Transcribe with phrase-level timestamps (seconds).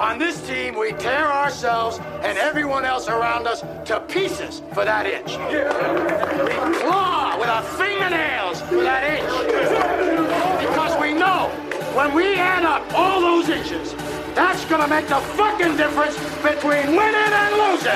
[0.00, 5.04] On this team, we tear ourselves and everyone else around us to pieces for that
[5.04, 5.32] inch.
[5.36, 9.28] We claw with our fingernails for that inch.
[10.66, 11.50] Because we know
[11.94, 13.92] when we add up all those inches,
[14.34, 17.92] that's gonna make the fucking difference between winning and losing.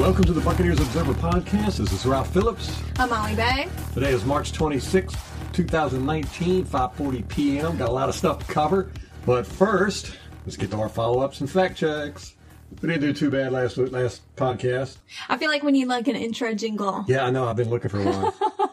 [0.00, 1.76] Welcome to the Buccaneers Observer Podcast.
[1.76, 2.82] This is Ralph Phillips.
[2.98, 3.68] I'm Molly Bay.
[3.94, 5.14] Today is March 26,
[5.52, 7.76] 2019, 5.40 p.m.
[7.76, 8.90] Got a lot of stuff to cover.
[9.30, 12.34] But first, let's get to our follow-ups and fact checks.
[12.82, 14.96] We didn't do too bad last last podcast.
[15.28, 17.04] I feel like we need like an intro jingle.
[17.06, 17.46] Yeah, I know.
[17.46, 18.32] I've been looking for one.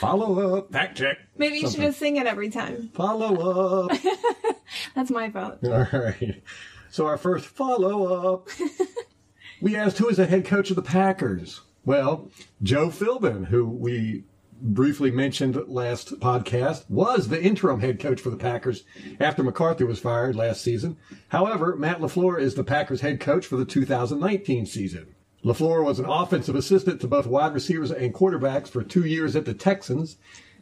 [0.00, 1.18] follow up, fact check.
[1.36, 1.80] Maybe you something.
[1.82, 2.88] should just sing it every time.
[2.94, 3.98] Follow up.
[4.94, 5.58] That's my vote.
[5.64, 6.42] All right.
[6.88, 8.48] So our first follow up,
[9.60, 11.60] we asked who is the head coach of the Packers.
[11.84, 12.30] Well,
[12.62, 14.24] Joe Philbin, who we
[14.60, 18.84] briefly mentioned last podcast, was the interim head coach for the Packers
[19.18, 20.96] after McCarthy was fired last season.
[21.28, 25.14] However, Matt LaFleur is the Packers head coach for the 2019 season.
[25.44, 29.46] LaFleur was an offensive assistant to both wide receivers and quarterbacks for two years at
[29.46, 30.16] the Texans,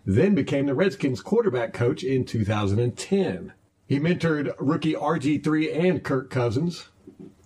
[0.06, 3.52] then became the Redskins quarterback coach in 2010.
[3.86, 6.88] He mentored rookie RG3 and Kirk Cousins.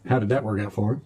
[0.06, 1.03] How did that work out for him?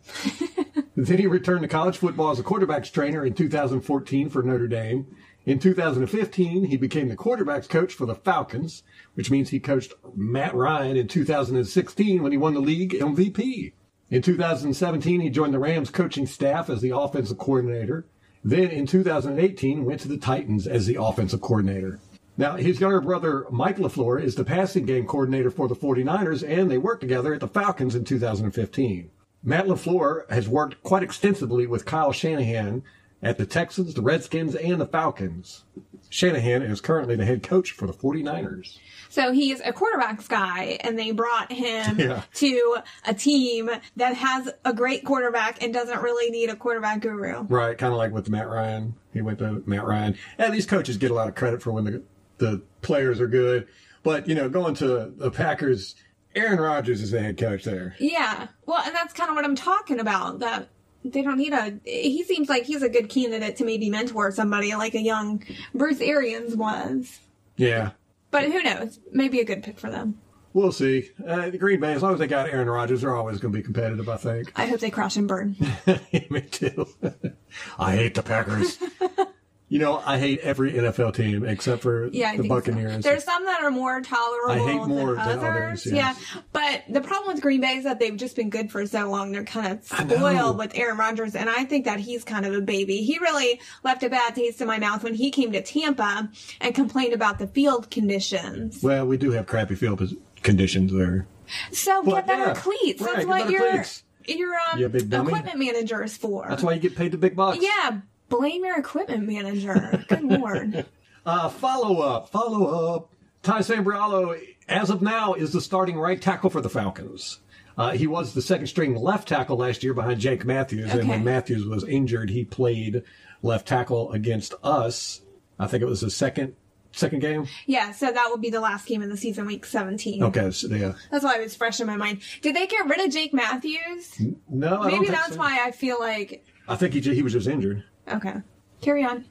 [0.97, 5.07] then he returned to college football as a quarterbacks trainer in 2014 for Notre Dame.
[5.47, 8.83] In 2015, he became the quarterbacks coach for the Falcons,
[9.15, 13.73] which means he coached Matt Ryan in 2016 when he won the league MVP.
[14.11, 18.07] In 2017, he joined the Rams coaching staff as the offensive coordinator.
[18.43, 22.01] Then in 2018, went to the Titans as the offensive coordinator.
[22.37, 26.69] Now, his younger brother, Mike LaFleur, is the passing game coordinator for the 49ers, and
[26.69, 29.11] they worked together at the Falcons in 2015.
[29.45, 32.83] Matt LaFleur has worked quite extensively with Kyle Shanahan
[33.23, 35.65] at the Texans, the Redskins, and the Falcons.
[36.09, 38.79] Shanahan is currently the head coach for the 49ers.
[39.09, 42.23] So he's a quarterbacks guy, and they brought him Yeah.
[42.35, 47.43] to a team that has a great quarterback and doesn't really need a quarterback guru.
[47.43, 48.95] Right, kind of like with Matt Ryan.
[49.13, 50.17] He went to Matt Ryan.
[50.39, 52.03] And these coaches get a lot of credit for when the
[52.39, 53.67] the players are good.
[54.03, 55.95] But, you know, going to the Packers,
[56.35, 57.97] Aaron Rodgers is the head coach there.
[57.99, 58.49] Yeah.
[58.67, 60.41] Well, and that's kind of what I'm talking about.
[60.41, 60.69] That
[61.11, 61.79] they don't need a.
[61.85, 65.45] He seems like he's a good candidate to maybe mentor somebody like a young
[65.75, 67.21] Bruce Arians was.
[67.57, 67.93] Yeah.
[68.31, 68.99] But who knows?
[69.13, 70.19] Maybe a good pick for them.
[70.53, 71.11] We'll see.
[71.27, 73.59] Uh, the Green Bay, as long as they got Aaron Rodgers, they're always going to
[73.59, 74.53] be competitive, I think.
[74.57, 75.55] I hope they crash and burn.
[76.31, 76.87] Me too.
[77.79, 78.79] I hate the Packers.
[79.69, 83.03] you know, I hate every NFL team except for Yeah, the Buccaneers.
[83.05, 83.11] So.
[83.11, 85.43] There's some that are more tolerable I hate more than, than others.
[85.45, 85.95] others, yes.
[86.35, 89.11] Yeah, but the problem with Green Bay is that they've just been good for so
[89.11, 89.33] long.
[89.33, 92.61] They're kind of spoiled with Aaron Rodgers, and I think that he's kind of a
[92.61, 92.99] baby.
[92.99, 96.75] He really left a bad taste in my mouth when he came to Tampa and
[96.75, 98.83] complained about the field conditions.
[98.83, 100.01] well, we do have crappy field
[100.43, 101.27] conditions there.
[101.73, 103.03] So But, get better yeah, cleats.
[103.03, 103.85] right, That's what your
[104.27, 106.47] your um, equipment manager is for.
[106.49, 107.59] That's why you get paid the big bucks.
[107.61, 110.05] Yeah, blame your equipment manager.
[110.09, 110.87] Good lord.
[111.25, 113.13] Uh, follow up, follow up.
[113.43, 117.41] Ty Sambrailo, as of now, is the starting right tackle for the Falcons.
[117.79, 121.01] Uh, he was the second string left tackle last year behind Jake Matthews, okay.
[121.01, 123.03] and when Matthews was injured, he played
[123.43, 125.21] left tackle against us.
[125.59, 126.55] I think it was the second
[126.93, 127.47] second game.
[127.67, 130.23] Yeah, so that will be the last game of the season, week 17.
[130.25, 130.95] Okay, so yeah.
[131.11, 132.23] That's why it was fresh in my mind.
[132.41, 134.21] Did they get rid of Jake Matthews?
[134.49, 135.39] No, I Maybe that's so.
[135.39, 136.45] why I feel like.
[136.67, 137.85] I think he he was just injured.
[138.13, 138.35] Okay.
[138.81, 139.25] Carry on.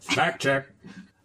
[0.00, 0.66] Fact check.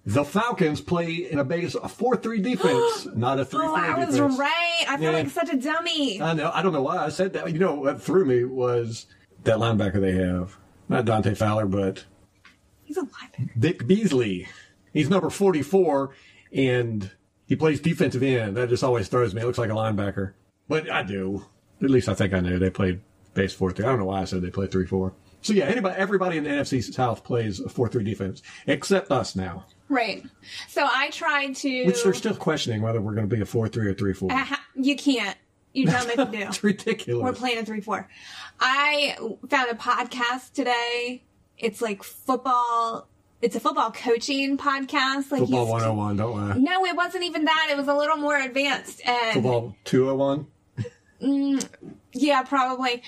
[0.06, 3.78] The Falcons play in a base a four three defense, not a three Oh, four
[3.78, 4.20] I defense.
[4.20, 4.86] was right.
[4.90, 5.18] I feel Yeah.
[5.20, 6.20] like such a dummy.
[6.22, 6.52] I know.
[6.54, 7.52] I don't know why I said that.
[7.54, 9.06] You know what threw me was
[9.44, 10.58] that linebacker they have,
[10.90, 12.06] not Dante Fowler, but
[12.84, 13.50] He's a linebacker.
[13.56, 14.48] Vic Beasley.
[14.92, 16.16] He's number forty four,
[16.52, 17.12] and
[17.46, 18.58] he plays defensive end.
[18.58, 19.42] That just always throws me.
[19.42, 20.34] It looks like a linebacker,
[20.68, 21.46] but I do.
[21.84, 23.02] At least I think I knew they played
[23.36, 23.86] base four three.
[23.86, 25.14] I don't know why I said they played three four.
[25.42, 29.36] So yeah, anybody, everybody in the NFC South plays a four three defense, except us
[29.36, 30.24] now, Right.
[30.70, 31.86] So I tried to.
[31.86, 34.32] which they're still questioning whether we're going to be a four three or three four.
[34.32, 35.38] I ha- you can't.
[35.74, 36.38] You dumb if you do.
[36.48, 37.24] It's ridiculous.
[37.24, 38.10] We're playing a 3 4.
[38.60, 39.16] I
[39.50, 41.24] found a podcast today.
[41.58, 43.08] It's like football.
[43.42, 45.32] It's a football coaching podcast.
[45.32, 46.18] Like Football one hundred one.
[46.18, 46.58] Don't lie.
[46.58, 47.70] No, it wasn't even that.
[47.72, 49.02] It was a little more advanced.
[49.08, 50.48] And Football two hundred one.
[51.22, 51.70] Mm,
[52.14, 53.02] yeah, probably.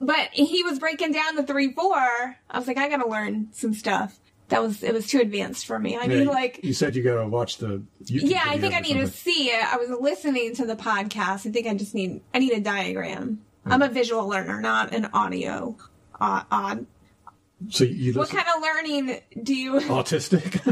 [0.00, 1.96] But he was breaking down the three four.
[1.96, 4.18] I was like, I gotta learn some stuff.
[4.48, 5.96] That was it was too advanced for me.
[5.96, 7.82] I need like you said you got to watch the.
[8.02, 9.62] YouTube yeah, I think I need to see it.
[9.62, 11.46] I was listening to the podcast.
[11.46, 13.42] I think I just need I need a diagram.
[13.66, 15.76] I'm a visual learner, not an audio.
[16.18, 16.86] Uh, odd.
[17.68, 19.72] So you What kind of learning do you?
[19.80, 20.64] autistic.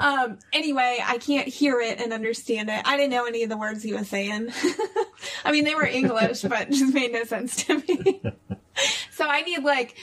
[0.00, 2.80] Um, anyway, I can't hear it and understand it.
[2.86, 4.50] I didn't know any of the words he was saying.
[5.44, 8.22] I mean, they were English, but just made no sense to me.
[9.10, 9.96] so I need like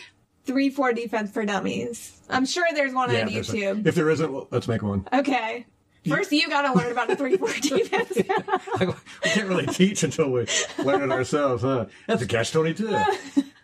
[0.45, 2.19] three, four defense for dummies.
[2.29, 3.85] I'm sure there's one on there's a- YouTube.
[3.85, 5.07] if there isn't, well, let's make one.
[5.13, 5.65] okay.
[6.07, 8.13] First, you got to learn about the three, four defense.
[8.79, 10.47] we can't really teach until we
[10.81, 11.87] learn it ourselves, huh?
[12.07, 12.97] That's a catch twenty two.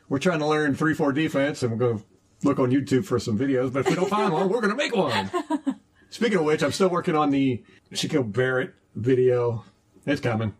[0.10, 2.06] We're trying to learn three four defense, and we're going to
[2.44, 3.72] look on YouTube for some videos.
[3.72, 5.32] But if we don't find one, we're going to make one.
[6.10, 7.64] Speaking of which, I'm still working on the
[7.94, 9.64] Shaquille Barrett video.
[10.06, 10.54] It's coming.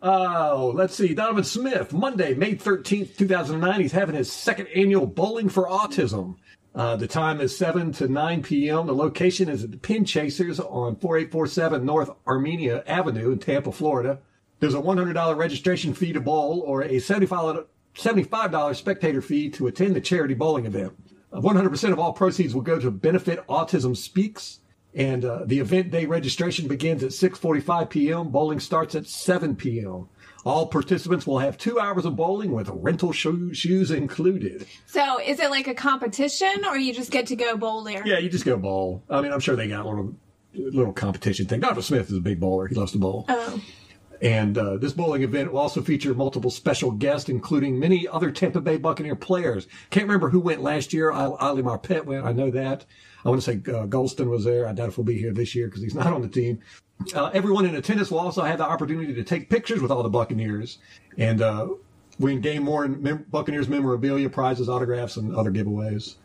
[0.00, 1.12] Oh, let's see.
[1.12, 3.80] Donovan Smith, Monday, May 13th, 2009.
[3.80, 6.36] He's having his second annual Bowling for Autism.
[6.74, 8.86] Uh, the time is 7 to 9 p.m.
[8.86, 14.20] The location is at the Pin Chasers on 4847 North Armenia Avenue in Tampa, Florida.
[14.60, 17.66] There's a $100 registration fee to bowl or a $75
[17.96, 20.92] $75 spectator fee to attend the charity bowling event.
[21.32, 24.60] Uh, 100% of all proceeds will go to benefit Autism Speaks.
[24.98, 28.28] And uh, the event day registration begins at 6:45 p.m.
[28.28, 30.08] Bowling starts at 7 p.m.
[30.44, 34.66] All participants will have two hours of bowling with rental shoe- shoes included.
[34.86, 38.06] so, is it like a competition, or you just get to go bowl there?
[38.06, 39.02] Yeah, you just go bowl.
[39.08, 40.14] I mean, I'm sure they got a little
[40.54, 41.60] little competition thing.
[41.60, 42.66] Donovan Smith is a big bowler.
[42.66, 43.24] He loves to bowl.
[43.28, 43.60] Oh,
[44.20, 48.60] And uh, this bowling event will also feature multiple special guests, including many other Tampa
[48.60, 49.68] Bay Buccaneer players.
[49.90, 51.12] Can't remember who went last year.
[51.12, 52.24] I- Ali Marpet went.
[52.24, 52.84] I know that.
[53.24, 54.66] I want to say uh, Golston was there.
[54.66, 56.60] I doubt if he'll be here this year because he's not on the team.
[57.14, 60.08] Uh, everyone in attendance will also have the opportunity to take pictures with all the
[60.08, 60.78] Buccaneers.
[61.16, 61.68] And uh,
[62.18, 66.16] can gain more mem- Buccaneers memorabilia, prizes, autographs, and other giveaways.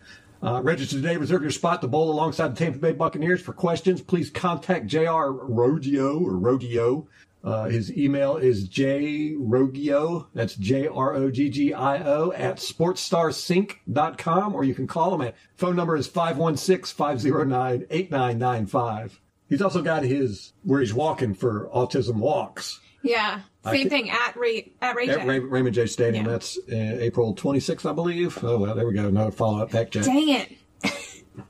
[0.41, 1.15] Uh, register today.
[1.15, 3.41] Reserve your spot to bowl alongside the Tampa Bay Buccaneers.
[3.41, 5.29] For questions, please contact Jr.
[5.29, 7.07] Rodeo or Rodeo.
[7.43, 10.27] Uh, his email is jrogio.
[10.33, 15.21] That's J R O G G I O at sportstarsync.com, or you can call him
[15.21, 19.19] at phone number is 516 509 8995.
[19.49, 23.41] He's also got his where he's walking for autism walks yeah.
[23.65, 25.25] Same thing at rate at Ray at J.
[25.27, 25.85] Ray- Raymond J.
[25.85, 26.25] Stadium.
[26.25, 26.31] Yeah.
[26.31, 28.43] That's uh, April 26th, I believe.
[28.43, 29.07] Oh, well, there we go.
[29.07, 30.03] Another follow up fact check.
[30.03, 30.51] Dang it.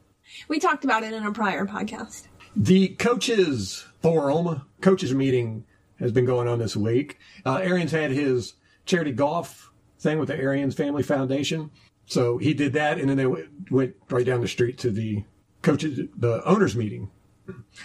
[0.47, 2.27] we talked about it in a prior podcast.
[2.55, 5.65] The coaches forum, coaches meeting
[5.99, 7.19] has been going on this week.
[7.45, 8.53] Uh, Arians had his
[8.85, 11.71] charity golf thing with the Arians Family Foundation.
[12.05, 15.23] So he did that, and then they went, went right down the street to the
[15.61, 17.09] coaches, the owners meeting.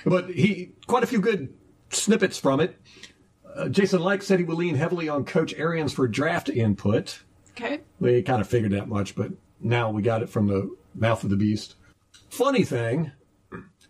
[0.05, 1.55] But he, quite a few good
[1.91, 2.81] snippets from it.
[3.57, 7.23] Uh, Jason Licht said he would lean heavily on Coach Arians for draft input.
[7.53, 7.81] Okay.
[7.99, 11.31] We kind of figured that much, but now we got it from the mouth of
[11.31, 11.75] the beast.
[12.31, 13.11] Funny thing,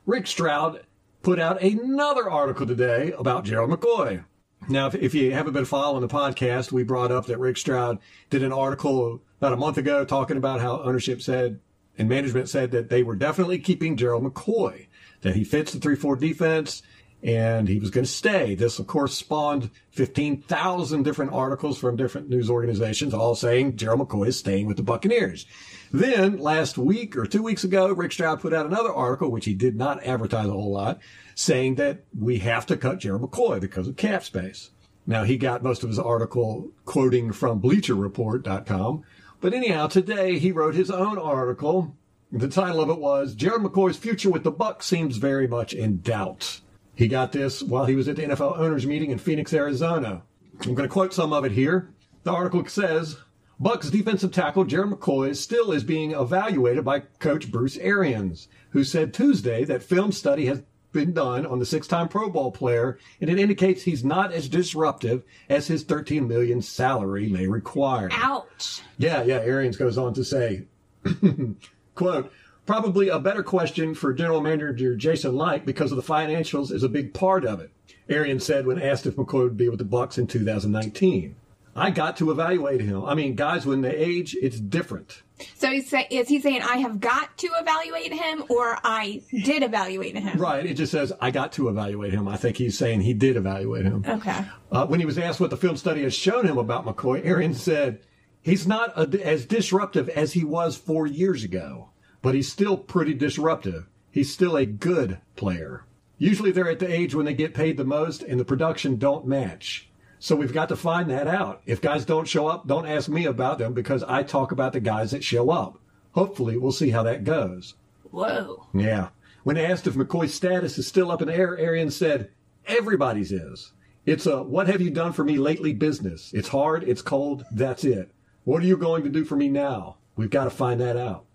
[0.06, 0.87] Rick Stroud
[1.23, 4.25] put out another article today about Gerald McCoy.
[4.69, 7.99] Now, if, you haven't been following the podcast, we brought up that Rick Stroud
[8.29, 11.61] did an article about a month ago talking about how ownership said
[11.97, 14.87] and management said that they were definitely keeping Gerald McCoy,
[15.23, 16.82] that he fits the 3 4 defense,
[17.23, 18.55] and he was going to stay.
[18.55, 24.29] This, of course, spawned 15,000 different articles from different news organizations, all saying Gerald McCoy
[24.29, 25.47] is staying with the Buccaneers.
[25.90, 29.55] Then, last week or two weeks ago, Rick Stroud put out another article, which he
[29.55, 31.00] did not advertise a whole lot,
[31.35, 34.70] saying that we have to cut Gerald McCoy because of cap space.
[35.06, 39.05] Now, he got most of his article quoting from BleacherReport.com.
[39.40, 41.96] But anyhow, today he wrote his own article.
[42.31, 46.00] The title of it was Gerald McCoy's future with the Bucs seems very much in
[46.00, 46.61] doubt.
[46.94, 50.23] He got this while he was at the NFL owners meeting in Phoenix, Arizona.
[50.61, 51.88] I'm going to quote some of it here.
[52.25, 53.16] The article says,
[53.61, 59.12] Bucs defensive tackle Gerald McCoy still is being evaluated by coach Bruce Arians, who said
[59.12, 60.62] Tuesday that film study has
[60.93, 65.25] been done on the six-time Pro Bowl player, and it indicates he's not as disruptive
[65.49, 68.09] as his 13 million salary may require.
[68.12, 68.81] Ouch.
[68.97, 69.41] Yeah, yeah.
[69.41, 70.67] Arians goes on to say,
[71.97, 72.33] quote,
[72.65, 76.88] probably a better question for general manager Jason Licht because of the financials is a
[76.88, 77.73] big part of it.
[78.09, 81.35] Arians said when asked if McCoy would be with the Bucs in 2019.
[81.78, 83.04] I got to evaluate him.
[83.04, 85.23] I mean, guys, when they age, it's different.
[85.54, 89.62] So he's say, is he saying I have got to evaluate him or I did
[89.62, 90.38] evaluate him?
[90.38, 90.66] Right.
[90.66, 92.26] It just says, I got to evaluate him.
[92.26, 94.04] I think he's saying he did evaluate him.
[94.06, 94.44] Okay.
[94.73, 97.54] Uh, when he was asked what the film study has shown him about McCoy, Aaron
[97.54, 98.00] said
[98.42, 103.14] he's not a, as disruptive as he was four years ago, but he's still pretty
[103.14, 103.87] disruptive.
[104.11, 105.85] He's still a good player.
[106.18, 109.26] Usually they're at the age when they get paid the most and the production don't
[109.26, 109.88] match.
[110.21, 111.63] So we've got to find that out.
[111.67, 114.81] If guys don't show up, don't ask me about them because I talk about the
[114.81, 115.79] guys that show up.
[116.13, 117.75] Hopefully we'll see how that goes.
[118.11, 118.67] Whoa.
[118.75, 119.09] Yeah.
[119.45, 122.31] When asked if McCoy's status is still up in the air, Arian said,
[122.67, 123.73] everybody's is.
[124.05, 126.33] It's a what have you done for me lately business.
[126.33, 128.11] It's hard, it's cold, that's it.
[128.45, 129.99] What are you going to do for me now?
[130.17, 131.27] We've got to find that out.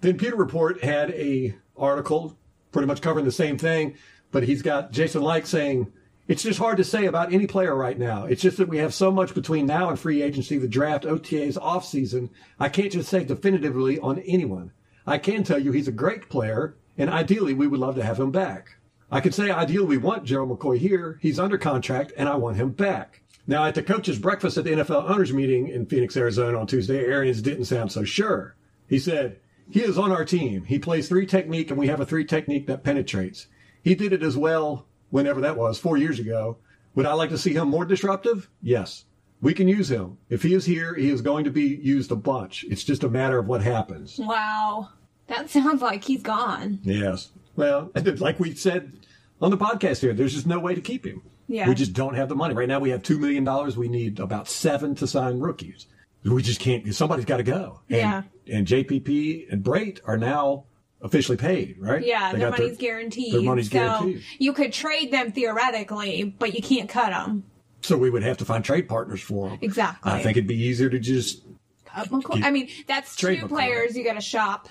[0.00, 2.38] Then Pewter Report had a article
[2.72, 3.96] pretty much covering the same thing,
[4.30, 5.92] but he's got Jason Licht saying
[6.28, 8.24] it's just hard to say about any player right now.
[8.24, 11.56] It's just that we have so much between now and free agency, the draft, OTAs,
[11.60, 12.30] off season.
[12.58, 14.72] I can't just say definitively on anyone.
[15.06, 18.18] I can tell you he's a great player, and ideally we would love to have
[18.18, 18.76] him back.
[19.08, 21.20] I can say ideally we want Gerald McCoy here.
[21.22, 23.22] He's under contract, and I want him back.
[23.46, 27.04] Now, at the coaches' breakfast at the NFL owners meeting in Phoenix, Arizona on Tuesday,
[27.04, 28.56] Arians didn't sound so sure.
[28.88, 29.38] He said,
[29.70, 30.64] He is on our team.
[30.64, 33.46] He plays three technique, and we have a three technique that penetrates.
[33.84, 36.58] He did it as well whenever that was, four years ago.
[36.94, 38.48] Would I like to see him more disruptive?
[38.62, 39.04] Yes.
[39.42, 40.16] We can use him.
[40.30, 42.64] If he is here, he is going to be used a bunch.
[42.70, 44.18] It's just a matter of what happens.
[44.18, 44.88] Wow.
[45.26, 46.78] That sounds like he's gone.
[46.82, 47.30] Yes.
[47.54, 48.92] Well, like we said
[49.40, 51.22] on the podcast here, there's just no way to keep him.
[51.48, 51.68] Yeah.
[51.68, 52.54] We just don't have the money.
[52.54, 53.76] Right now we have $2 million.
[53.76, 55.86] We need about seven to sign rookies.
[56.24, 57.80] We just can't, somebody's got to go.
[57.88, 58.22] And, Yeah.
[58.48, 60.64] And JPP and Brate are now
[61.06, 62.04] officially paid, right?
[62.04, 63.32] Yeah, They their money's guaranteed.
[63.32, 64.22] Their money's so guaranteed.
[64.38, 67.44] you could trade them theoretically, but you can't cut them.
[67.82, 69.58] So we would have to find trade partners for them.
[69.62, 70.12] Exactly.
[70.12, 71.42] I think it'd be easier to just,
[71.84, 72.42] Cut McCoy.
[72.42, 73.48] I mean, that's two McCoy.
[73.48, 74.68] players you got to shop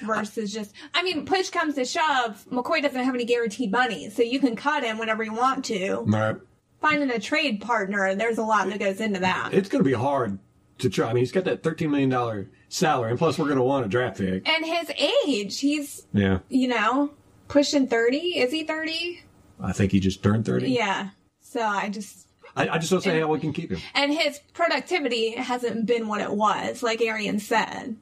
[0.00, 0.74] versus just.
[0.92, 4.56] I mean, push comes to shove, McCoy doesn't have any guaranteed money, so you can
[4.56, 6.02] cut him whenever you want to.
[6.06, 6.36] Right.
[6.80, 9.54] Finding a trade partner, there's a lot that goes into that.
[9.54, 10.38] it's going to be hard
[10.78, 11.08] to try.
[11.08, 13.88] I mean, he's got that $13 million salary, and plus we're going to want a
[13.88, 14.48] draft pick.
[14.48, 14.90] and his
[15.26, 16.38] age, he's Yeah.
[16.48, 17.10] you know
[17.48, 18.38] pushing thirty.
[18.38, 19.22] Is he thirty?
[19.60, 20.70] I think he just turned 30.
[20.70, 21.10] Yeah.
[21.40, 23.80] So I just I, I just don't see how we can keep him.
[23.94, 27.96] and his productivity hasn't been what it was, like Arian said.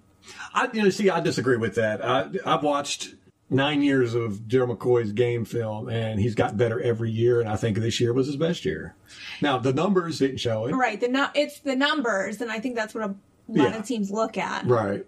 [0.54, 2.02] I, you know, see, I disagree with that.
[2.04, 3.14] I, I've watched
[3.50, 7.40] nine years of Gerald McCoy's game film, and he's gotten better every year.
[7.40, 8.94] And I think this year was his best year.
[9.40, 10.72] Now the numbers didn't show it.
[10.74, 11.00] Right.
[11.00, 13.14] The nu- it's the numbers, and I think that's what a
[13.48, 13.76] lot Yeah.
[13.78, 14.66] of teams look at.
[14.66, 15.04] Right.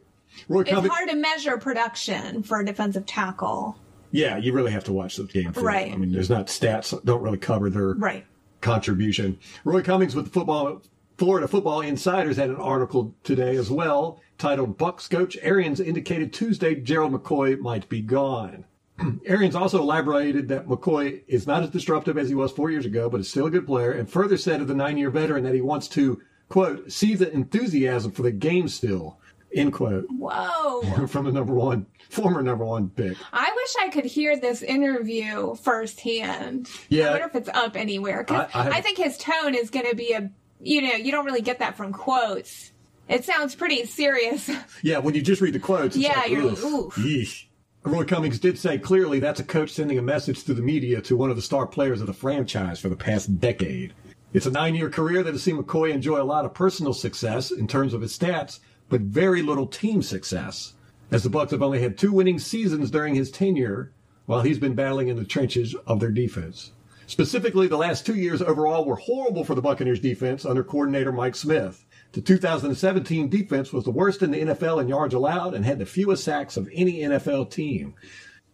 [0.49, 3.76] Roy It's hard to measure production for a defensive tackle.
[4.11, 5.64] Yeah, you really have to watch the game film.
[5.66, 5.93] Right.
[5.93, 8.25] I mean, there's not stats don't really cover their Right.
[8.61, 9.38] contribution.
[9.64, 10.83] Roy Cummings with the football
[11.18, 16.75] Florida Football Insiders had an article today as well titled Bucs coach Arians indicated Tuesday
[16.75, 18.64] Gerald McCoy might be gone.
[19.26, 23.08] Arians also elaborated that McCoy is not as disruptive as he was four years ago,
[23.08, 25.61] but is still a good player, and further said of the nine-year veteran that he
[25.62, 26.20] wants to,
[26.50, 29.18] quote, see the enthusiasm for the game still,
[29.54, 31.06] end quote, Whoa.
[31.08, 33.16] from the number one, former number one pick.
[33.32, 36.68] I wish I could hear this interview firsthand.
[36.90, 37.06] Yeah.
[37.06, 38.23] I wonder if it's up anywhere.
[38.25, 41.12] 'cause I- I I, think his tone is going to be a, you know, you
[41.12, 42.72] don't really get that from quotes.
[43.08, 44.50] It sounds pretty serious.
[44.82, 47.44] Yeah, when you just read the quotes, it's Yeah, like, you're- "Oof, oof." yeesh.
[47.84, 51.16] Roy Cummings did say clearly that's a coach sending a message to the media to
[51.16, 53.94] one of the star players of the franchise for the past decade.
[54.32, 57.68] It's a nine-year career that has seen McCoy enjoy a lot of personal success in
[57.68, 58.58] terms of his stats,
[58.88, 60.75] but very little team success.
[61.12, 63.92] As the Bucs have only had two winning seasons during his tenure,
[64.26, 66.72] while he's been battling in the trenches of their defense.
[67.06, 71.36] Specifically, the last two years overall were horrible for the Buccaneers defense under coordinator Mike
[71.36, 71.84] Smith.
[72.12, 75.86] The 2017 defense was the worst in the NFL in yards allowed and had the
[75.86, 77.94] fewest sacks of any NFL team.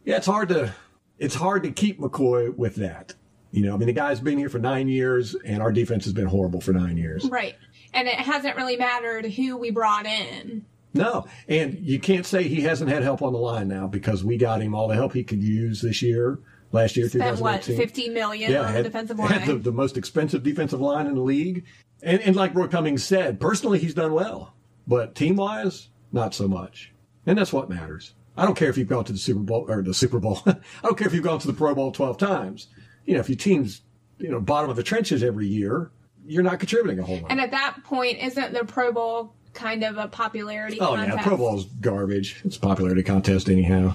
[0.05, 0.75] Yeah, it's hard to
[1.19, 3.15] it's hard to keep McCoy with that.
[3.53, 6.15] You know, I mean, the guy's been here for nine years, and our defense has
[6.15, 7.29] been horrible for nine years.
[7.31, 7.55] right.
[7.95, 10.65] And it hasn't really mattered who we brought in.
[10.95, 14.37] No, and you can't say he hasn't had help on the line now because we
[14.37, 16.39] got him all the help he could use this year,
[16.73, 17.77] last year, Spent what, 2018.
[17.77, 19.47] 50 million on the had, defensive had line?
[19.49, 21.65] the, the most expensive defensive line in the league.
[22.03, 24.55] And, and like Roy Cummings said, personally, he's done well,
[24.87, 26.93] but team wise, not so much.
[27.27, 28.15] And that's what matters.
[28.37, 30.41] I don't care if you've gone to the Super Bowl or the Super Bowl.
[30.47, 32.69] I don't care if you've gone to the Pro Bowl 12 times.
[33.05, 33.83] You know, if your team's,
[34.19, 35.91] you know, bottom of the trenches every year,
[36.27, 37.31] you're not contributing a whole lot.
[37.31, 41.19] and at that point, isn't the Pro Bowl kind of a popularity Oh contest?
[41.19, 42.41] yeah, Pro Bowl's garbage.
[42.45, 43.95] It's a popularity contest anyhow.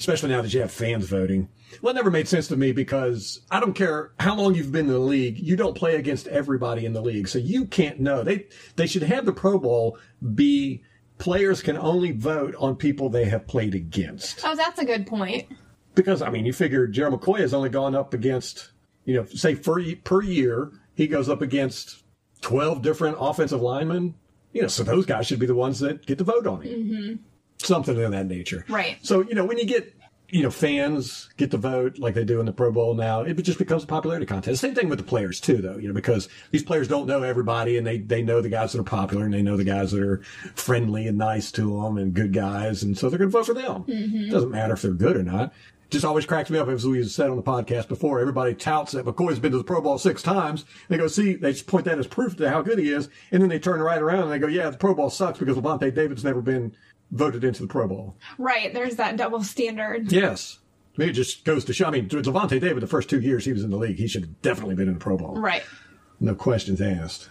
[0.00, 1.50] Especially now that you have fans voting.
[1.82, 4.86] Well, it never made sense to me because I don't care how long you've been
[4.86, 5.38] in the league.
[5.38, 8.24] You don't play against everybody in the league, so you can't know.
[8.24, 9.98] They they should have the Pro Bowl
[10.34, 10.82] be
[11.18, 14.40] players can only vote on people they have played against.
[14.42, 15.48] Oh, that's a good point.
[15.94, 18.70] Because I mean, you figure Jerry McCoy has only gone up against,
[19.04, 22.04] you know, say per per year he goes up against
[22.40, 24.14] twelve different offensive linemen.
[24.54, 26.72] You know, so those guys should be the ones that get to vote on him.
[26.72, 27.22] Mm-hmm.
[27.66, 28.64] Something of that nature.
[28.68, 28.98] Right.
[29.02, 29.94] So you know, when you get
[30.30, 33.34] you know fans get to vote like they do in the Pro Bowl now, it
[33.42, 34.60] just becomes a popularity contest.
[34.60, 35.76] Same thing with the players too, though.
[35.76, 38.80] You know, because these players don't know everybody, and they they know the guys that
[38.80, 40.22] are popular, and they know the guys that are
[40.54, 43.54] friendly and nice to them, and good guys, and so they're going to vote for
[43.54, 43.84] them.
[43.84, 44.30] Mm-hmm.
[44.30, 45.52] Doesn't matter if they're good or not.
[45.90, 48.20] Just always cracks me up, as we said on the podcast before.
[48.20, 50.64] Everybody touts that McCoy's been to the Pro Bowl six times.
[50.88, 53.42] They go, see, they just point that as proof to how good he is, and
[53.42, 55.92] then they turn right around and they go, yeah, the Pro Bowl sucks because Lavonte
[55.92, 56.76] David's never been
[57.10, 58.16] voted into the Pro Bowl.
[58.38, 58.72] Right.
[58.72, 60.12] There's that double standard.
[60.12, 60.58] Yes.
[60.96, 61.86] I mean, it just goes to show.
[61.86, 64.22] I mean, Lavonte David, the first two years he was in the league, he should
[64.22, 65.34] have definitely been in the Pro Bowl.
[65.34, 65.62] Right.
[66.18, 67.30] No questions asked.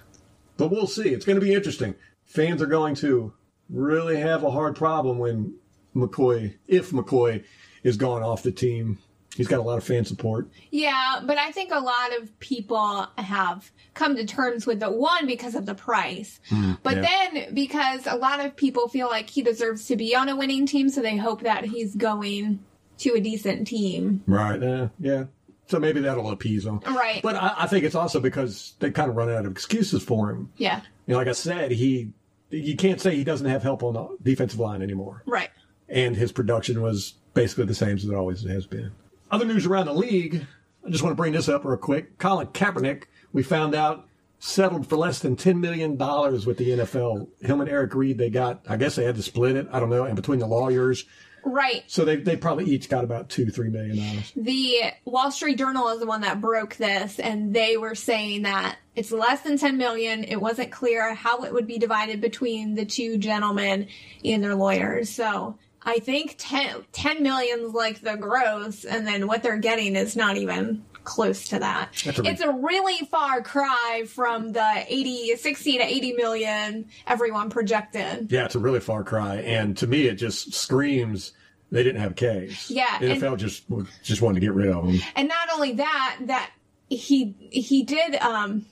[0.58, 1.10] But we'll see.
[1.10, 1.96] It's going to be interesting.
[2.26, 3.34] Fans are going to
[3.70, 5.56] really have a hard problem when
[5.96, 7.44] McCoy, if McCoy
[7.84, 9.00] is gone off the team.
[9.36, 10.50] He's got a lot of fan support.
[10.72, 15.28] Yeah, but I think a lot of people have come to terms with the one
[15.28, 16.40] because of the price.
[16.50, 17.30] but Hmm, yeah.
[17.34, 20.66] then because a lot of people feel like he deserves to be on a winning
[20.66, 22.60] team, so they hope that he's going
[23.00, 24.24] to a decent team.
[24.28, 24.62] Right.
[24.62, 25.26] Uh, yeah.
[25.68, 26.80] So maybe that'll appease him.
[26.80, 27.22] Right.
[27.22, 30.32] But I, I think it's also because they kind of run out of excuses for
[30.32, 30.52] him.
[30.58, 30.82] Yeah.
[31.06, 32.12] You know, like I said, he
[32.50, 35.22] you can't say he doesn't have help on the defensive line anymore.
[35.28, 35.52] Right.
[35.88, 38.92] and his production was basically the same as it always has been.
[39.32, 40.46] Other news around the league,
[40.86, 42.18] I just want to bring this up real quick.
[42.18, 44.08] Colin Kaepernick, we found out,
[44.40, 47.28] settled for less than $10 million with the NFL.
[47.42, 49.90] Him and Eric Reid, they got, I guess they had to split it, I don't
[49.90, 51.06] know, and between the lawyers.
[51.44, 51.84] Right.
[51.88, 54.24] So they, they probably each got about two, $3 million.
[54.36, 58.78] The Wall Street Journal is the one that broke this, and they were saying that
[58.96, 60.24] it's less than 10 million.
[60.24, 63.88] It wasn't clear how it would be divided between the two gentlemen
[64.24, 65.10] and their lawyers.
[65.10, 69.96] So I think 10, 10 million is like the gross, and then what they're getting
[69.96, 71.90] is not even close to that.
[72.06, 78.32] A it's a really far cry from the 80, 60 to 80 million everyone projected.
[78.32, 79.38] Yeah, it's a really far cry.
[79.38, 81.32] And to me, it just screams
[81.72, 82.70] they didn't have a case.
[82.70, 83.64] Yeah, The and- NFL just,
[84.04, 85.00] just wanted to get rid of them.
[85.16, 86.52] And not only that, that
[86.90, 88.66] he he did um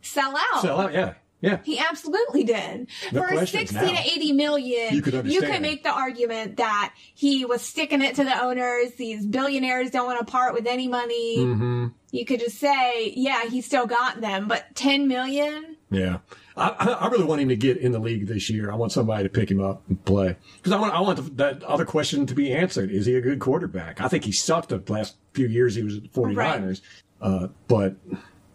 [0.00, 0.62] sell out.
[0.62, 1.58] So, uh, yeah, yeah.
[1.64, 2.88] He absolutely did.
[3.12, 4.02] No For questions 60 now.
[4.02, 5.62] to 80 million, You could understand.
[5.62, 8.92] make the argument that he was sticking it to the owners.
[8.96, 11.38] These billionaires don't want to part with any money.
[11.38, 11.86] Mm-hmm.
[12.10, 15.76] You could just say, yeah, he still got them, but 10 million?
[15.90, 16.18] Yeah,
[16.56, 16.68] I,
[17.00, 18.70] I really want him to get in the league this year.
[18.70, 21.22] I want somebody to pick him up and play because I want I want the,
[21.42, 23.98] that other question to be answered: Is he a good quarterback?
[24.02, 26.82] I think he sucked the last few years he was at the 49ers.
[27.22, 27.96] Uh, but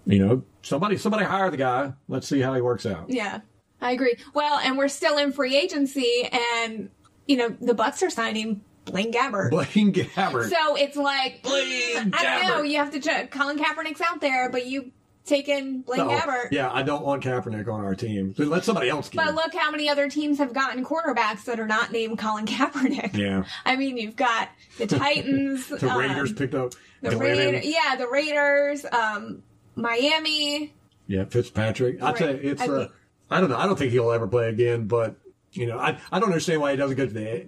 [0.06, 1.94] you know, somebody somebody hire the guy.
[2.08, 3.06] Let's see how he works out.
[3.10, 3.42] Yeah,
[3.82, 4.16] I agree.
[4.34, 6.30] Well, and we're still in free agency,
[6.64, 6.90] and,
[7.28, 9.52] you know, the Bucs are signing Blaine Gabbert.
[9.52, 10.50] Blaine Gabbert.
[10.50, 12.56] So it's like, Blaine I don't know.
[12.64, 12.70] Gabbert.
[12.70, 13.32] You have to check.
[13.32, 14.92] Colin Kaepernick's out there, but you
[15.26, 16.10] taken Blaine No.
[16.10, 16.50] Gabbert.
[16.52, 18.36] Yeah, I don't want Kaepernick on our team.
[18.38, 19.36] Let somebody else get But him.
[19.36, 23.16] look how many other teams have gotten quarterbacks that are not named Colin Kaepernick.
[23.16, 23.46] Yeah.
[23.66, 27.20] I mean, you've got the Titans, The um, Raiders picked up the Glennon.
[27.22, 29.44] Raiders, yeah, the Raiders, um,
[29.76, 30.74] Miami.
[31.08, 32.02] Yeah, Fitzpatrick.
[32.02, 32.62] I tell you, it's.
[32.62, 32.88] I uh,
[33.30, 33.58] I don't know.
[33.58, 34.88] I don't think he'll ever play again.
[34.88, 35.16] But
[35.52, 37.48] you know, I I don't understand why he doesn't go to the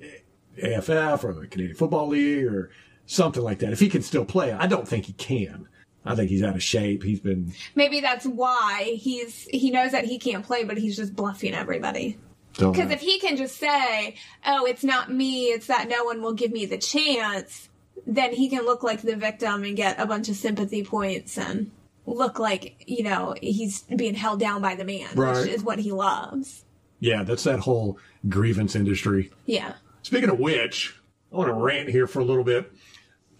[0.61, 2.71] AFF or the Canadian Football League or
[3.05, 3.71] something like that.
[3.71, 5.67] If he can still play, I don't think he can.
[6.05, 7.03] I think he's out of shape.
[7.03, 7.53] He's been.
[7.73, 12.17] Maybe that's why he's he knows that he can't play, but he's just bluffing everybody.
[12.53, 16.33] Because if he can just say, "Oh, it's not me; it's that no one will
[16.33, 17.69] give me the chance,"
[18.05, 21.71] then he can look like the victim and get a bunch of sympathy points and
[22.05, 25.37] look like you know he's being held down by the man, Right.
[25.37, 26.63] which is what he loves.
[26.99, 27.97] yeah, that's that whole
[28.29, 29.31] grievance industry.
[29.45, 29.73] Yeah.
[30.01, 30.95] Speaking of which,
[31.33, 32.71] I want to rant here for a little bit.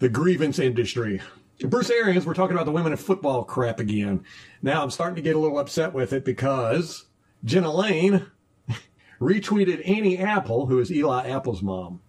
[0.00, 1.20] The grievance industry.
[1.60, 4.22] Bruce Arians, we're talking about the women in football crap again.
[4.62, 7.06] Now I'm starting to get a little upset with it because
[7.44, 8.26] Jenna Laine
[9.20, 12.00] retweeted Annie Apple, who is Eli Apple's mom,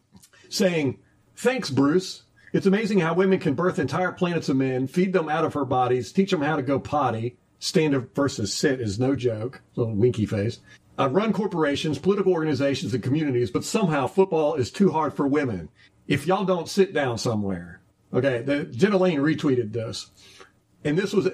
[0.49, 0.99] saying,
[1.35, 2.23] Thanks, Bruce.
[2.57, 5.63] It's amazing how women can birth entire planets of men, feed them out of her
[5.63, 7.37] bodies, teach them how to go potty.
[7.59, 9.61] Stand up versus sit is no joke.
[9.75, 10.59] Little winky face.
[10.97, 15.69] I run corporations, political organizations, and communities, but somehow football is too hard for women.
[16.07, 17.79] If y'all don't sit down somewhere.
[18.11, 20.09] Okay, the, Jenna Laine retweeted this.
[20.83, 21.29] And this was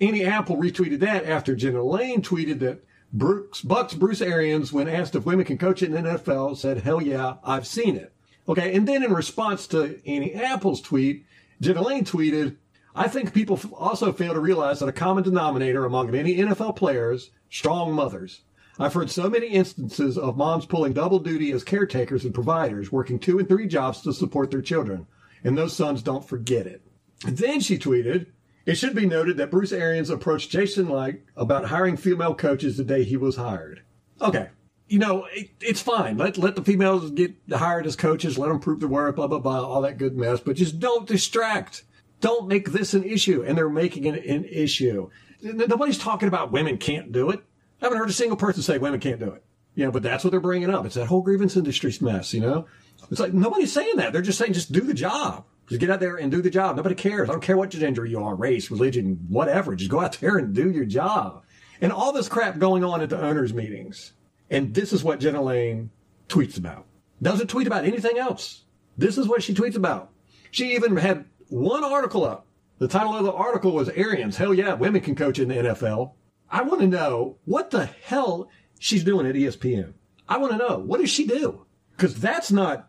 [0.00, 5.16] Annie Apple retweeted that after Jenna Laine tweeted that Brooks, Bucs Bruce Arians, when asked
[5.16, 8.12] if women can coach in the NFL, said, "Hell yeah, I've seen it."
[8.48, 11.26] Okay, and then in response to Annie Apple's tweet,
[11.60, 12.56] Jenna Laine tweeted,
[12.94, 17.30] "I think people also fail to realize that a common denominator among many NFL players,
[17.50, 18.42] strong mothers."
[18.80, 23.18] I've heard so many instances of moms pulling double duty as caretakers and providers, working
[23.18, 25.06] two and three jobs to support their children,
[25.42, 26.80] and those sons don't forget it.
[27.26, 28.26] Then she tweeted,
[28.66, 32.84] It should be noted that Bruce Arians approached Jason Licht about hiring female coaches the
[32.84, 33.82] day he was hired.
[34.20, 34.48] Okay.
[34.88, 36.16] You know, it, it's fine.
[36.16, 38.38] Let let the females get hired as coaches.
[38.38, 40.40] Let them prove their worth, blah, blah, blah, all that good mess.
[40.40, 41.84] But just don't distract.
[42.20, 43.44] Don't make this an issue.
[43.44, 45.10] And they're making it an issue.
[45.42, 47.40] Nobody's talking about women can't do it.
[47.80, 49.44] I haven't heard a single person say women can't do it.
[49.74, 50.84] You know, but that's what they're bringing up.
[50.86, 52.66] It's that whole grievance industry mess, you know?
[53.10, 54.12] It's like nobody's saying that.
[54.12, 55.44] They're just saying just do the job.
[55.68, 56.76] Just get out there and do the job.
[56.76, 57.28] Nobody cares.
[57.28, 59.76] I don't care what gender you are, race, religion, whatever.
[59.76, 61.44] Just go out there and do your job.
[61.80, 64.12] And all this crap going on at the owners' meetings.
[64.50, 65.90] And this is what Jenna Laine
[66.28, 66.86] tweets about.
[67.20, 68.64] Doesn't tweet about anything else.
[68.96, 70.10] This is what she tweets about.
[70.50, 72.46] She even had one article up.
[72.78, 74.36] The title of the article was Arians.
[74.36, 76.12] Hell yeah, women can coach in the NFL.
[76.50, 79.94] I want to know what the hell she's doing at ESPN.
[80.28, 81.66] I want to know what does she do?
[81.96, 82.88] Because that's not.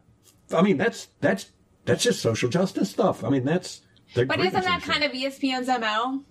[0.54, 1.52] I mean, that's that's
[1.86, 3.24] that's just social justice stuff.
[3.24, 3.82] I mean, that's.
[4.16, 6.24] But isn't that kind of ESPN's MO?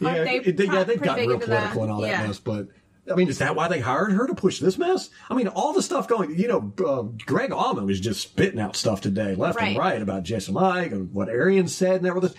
[0.00, 0.24] yeah?
[0.24, 1.76] They they, yeah, they've gotten real political that?
[1.76, 2.26] and all that Yeah.
[2.26, 2.38] mess.
[2.38, 2.68] But
[3.10, 5.10] I mean, is that why they hired her to push this mess?
[5.28, 6.38] I mean, all the stuff going.
[6.38, 9.94] You know, uh, Greg Auman was just spitting out stuff today, left and Right.
[9.94, 12.30] right, about Jason Mike and what Arian said and everything.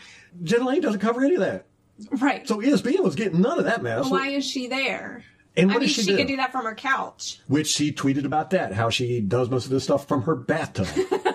[0.42, 1.66] Jen Laine doesn't cover any of that.
[2.12, 2.48] Right.
[2.48, 4.10] So ESPN was getting none of that mess.
[4.10, 5.24] Why is she there?
[5.56, 6.18] and I mean, she, she, do?
[6.18, 7.40] could do that from her couch.
[7.48, 10.88] Which she tweeted about that, how she does most of this stuff from her bathtub.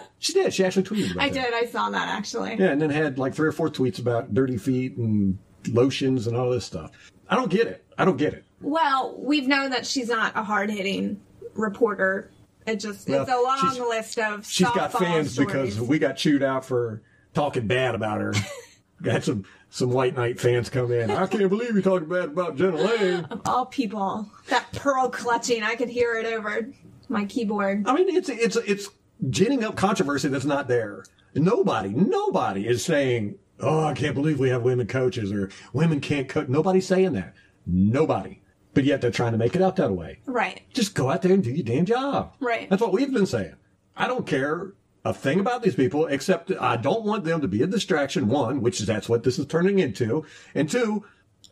[0.18, 0.52] she did.
[0.54, 1.44] She actually tweeted about I that.
[1.50, 1.54] did.
[1.54, 2.56] I saw that actually.
[2.58, 5.38] Yeah, and then had like three or four tweets about dirty feet and
[5.68, 6.90] lotions and all this stuff.
[7.28, 7.84] I don't get it.
[7.98, 8.44] I don't get it.
[8.60, 11.20] Well, we've known that she's not a hard hitting
[11.54, 12.30] reporter.
[12.66, 14.50] It just Well, it's a long list of soft.
[14.50, 15.46] She's got fans stories.
[15.74, 17.02] because we got chewed out for
[17.34, 18.32] talking bad about her.
[19.02, 21.10] got some some white knight fans come in.
[21.10, 23.24] I can't believe you're talking bad about Jenna Laine.
[23.30, 25.62] Of all people that pearl clutching.
[25.62, 26.68] I could hear it over
[27.08, 27.84] my keyboard.
[27.86, 28.88] I mean, it's it's it's
[29.30, 31.04] ginning up controversy that's not there.
[31.34, 36.28] Nobody, nobody is saying, "Oh, I can't believe we have women coaches" or "Women can't
[36.28, 37.34] coach." Nobody's saying that.
[37.68, 38.40] Nobody.
[38.74, 40.18] But yet they're trying to make it out that way.
[40.26, 40.62] Right.
[40.72, 42.34] Just go out there and do your damn job.
[42.40, 42.68] Right.
[42.70, 43.54] That's what we've been saying.
[43.96, 44.72] I don't care
[45.04, 48.28] a thing about these people except I don't want them to be a distraction.
[48.28, 51.04] One, which is that's what this is turning into, and two,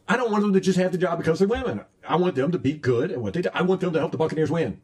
[0.08, 1.80] I don't want them to just have the job because they're women.
[2.08, 3.48] I want them to be good at what they do.
[3.54, 4.80] I want them to help the Buccaneers win.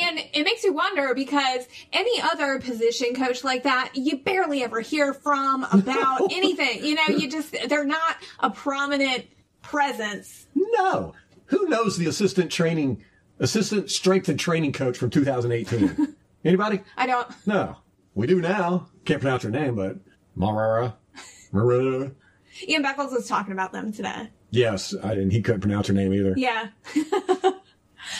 [0.00, 4.80] And it makes you wonder because any other position coach like that, you barely ever
[4.80, 6.28] hear from about No.
[6.32, 6.84] anything.
[6.84, 9.26] You know, you just, they're not a prominent
[9.66, 10.46] presence.
[10.54, 11.14] No.
[11.46, 13.04] Who knows the assistant training,
[13.40, 16.14] assistant strength and training coach from 2018?
[16.44, 16.80] Anybody?
[16.96, 17.76] I don't, No.
[18.14, 18.88] We do now.
[19.04, 19.98] Can't pronounce her name, but
[20.38, 20.94] Marara.
[21.52, 22.14] Marara.
[22.66, 24.30] Ian Beckles was talking about them today.
[24.50, 25.30] Yes, I didn't.
[25.32, 26.32] He couldn't pronounce her name either.
[26.36, 26.68] Yeah.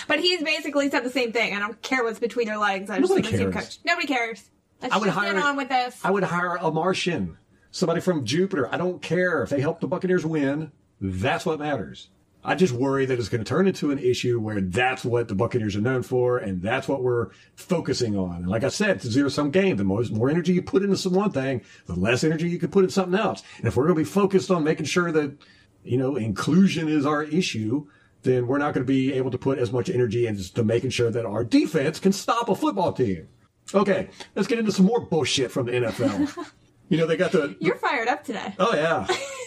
[0.08, 1.54] but he's basically said the same thing.
[1.54, 2.90] I don't care what's between your legs.
[2.90, 3.54] I just want to see cares.
[3.54, 3.78] coach.
[3.84, 4.50] Nobody cares.
[4.82, 5.98] Let's I would just hire get on with this.
[6.04, 7.38] I would hire a Martian,
[7.70, 8.68] somebody from Jupiter.
[8.70, 10.72] I don't care if they help the Buccaneers win.
[11.00, 12.08] That's what matters.
[12.46, 15.34] I just worry that it's going to turn into an issue where that's what the
[15.34, 18.36] Buccaneers are known for, and that's what we're focusing on.
[18.36, 19.76] And like I said, it's a zero sum game.
[19.76, 22.70] The more, more energy you put into some one thing, the less energy you can
[22.70, 23.42] put in something else.
[23.58, 25.36] And if we're going to be focused on making sure that
[25.82, 27.88] you know inclusion is our issue,
[28.22, 31.10] then we're not going to be able to put as much energy into making sure
[31.10, 33.26] that our defense can stop a football team.
[33.74, 36.52] Okay, let's get into some more bullshit from the NFL.
[36.88, 37.56] you know, they got the.
[37.58, 38.54] You're fired up today.
[38.60, 39.06] Oh, yeah.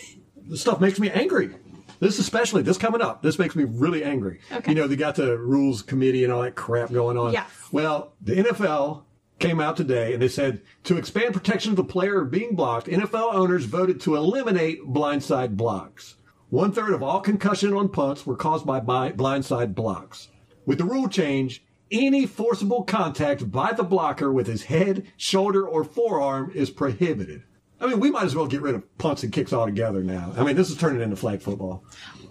[0.50, 1.56] this stuff makes me angry.
[2.00, 4.40] This especially, this coming up, this makes me really angry.
[4.52, 4.72] Okay.
[4.72, 7.34] You know, they got the rules committee and all that crap going on.
[7.34, 7.50] Yes.
[7.72, 9.04] Well, the NFL
[9.38, 13.34] came out today and they said to expand protection of the player being blocked, NFL
[13.34, 16.16] owners voted to eliminate blindside blocks.
[16.50, 20.30] One third of all concussion on punts were caused by blindside blocks.
[20.66, 25.84] With the rule change, any forcible contact by the blocker with his head, shoulder, or
[25.84, 27.44] forearm is prohibited.
[27.82, 30.34] I mean, we might as well get rid of punts and kicks altogether now.
[30.38, 31.84] I mean, this is turning into flag football.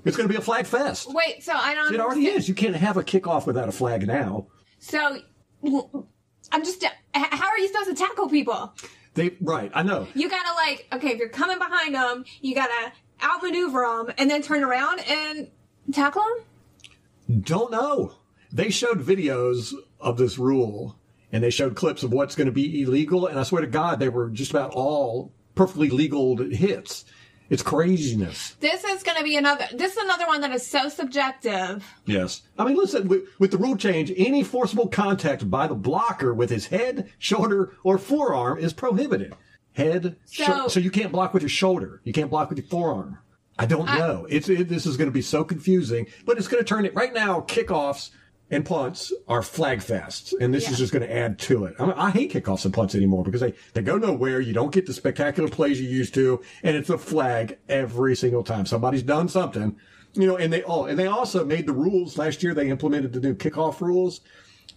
[0.04, 1.12] It's going to be a flag fest.
[1.12, 1.92] Wait, so I don't.
[1.92, 2.48] It already is.
[2.48, 4.46] You can't have a kickoff without a flag now.
[4.78, 5.18] So
[5.64, 6.84] I'm just.
[7.14, 8.74] How are you supposed to tackle people?
[9.14, 9.70] They right.
[9.74, 10.06] I know.
[10.14, 14.42] You gotta like, okay, if you're coming behind them, you gotta outmaneuver them and then
[14.42, 15.50] turn around and
[15.92, 17.40] tackle them.
[17.42, 18.14] Don't know.
[18.52, 20.96] They showed videos of this rule
[21.32, 23.26] and they showed clips of what's going to be illegal.
[23.26, 27.04] And I swear to God, they were just about all perfectly legal hits.
[27.50, 28.50] It's craziness.
[28.60, 29.64] This is gonna be another.
[29.74, 31.84] This is another one that is so subjective.
[32.06, 32.42] Yes.
[32.58, 36.50] I mean, listen, with, with the rule change, any forcible contact by the blocker with
[36.50, 39.34] his head, shoulder, or forearm is prohibited.
[39.72, 42.00] Head, so, So- so you can't block with your shoulder.
[42.04, 43.18] You can't block with your forearm.
[43.58, 44.26] I don't know.
[44.30, 46.94] It's it, this is going to be so confusing, but it's going to turn it
[46.94, 47.40] right now.
[47.40, 48.10] Kickoffs
[48.50, 50.70] and punts are flag fests, and this Yeah.
[50.72, 51.74] is just going to add to it.
[51.78, 54.40] I, mean, I hate kickoffs and punts anymore because they they go nowhere.
[54.40, 58.42] You don't get the spectacular plays you used to, and it's a flag every single
[58.42, 59.76] time somebody's done something.
[60.14, 62.54] You know, and they all and they also made the rules last year.
[62.54, 64.20] They implemented the new kickoff rules.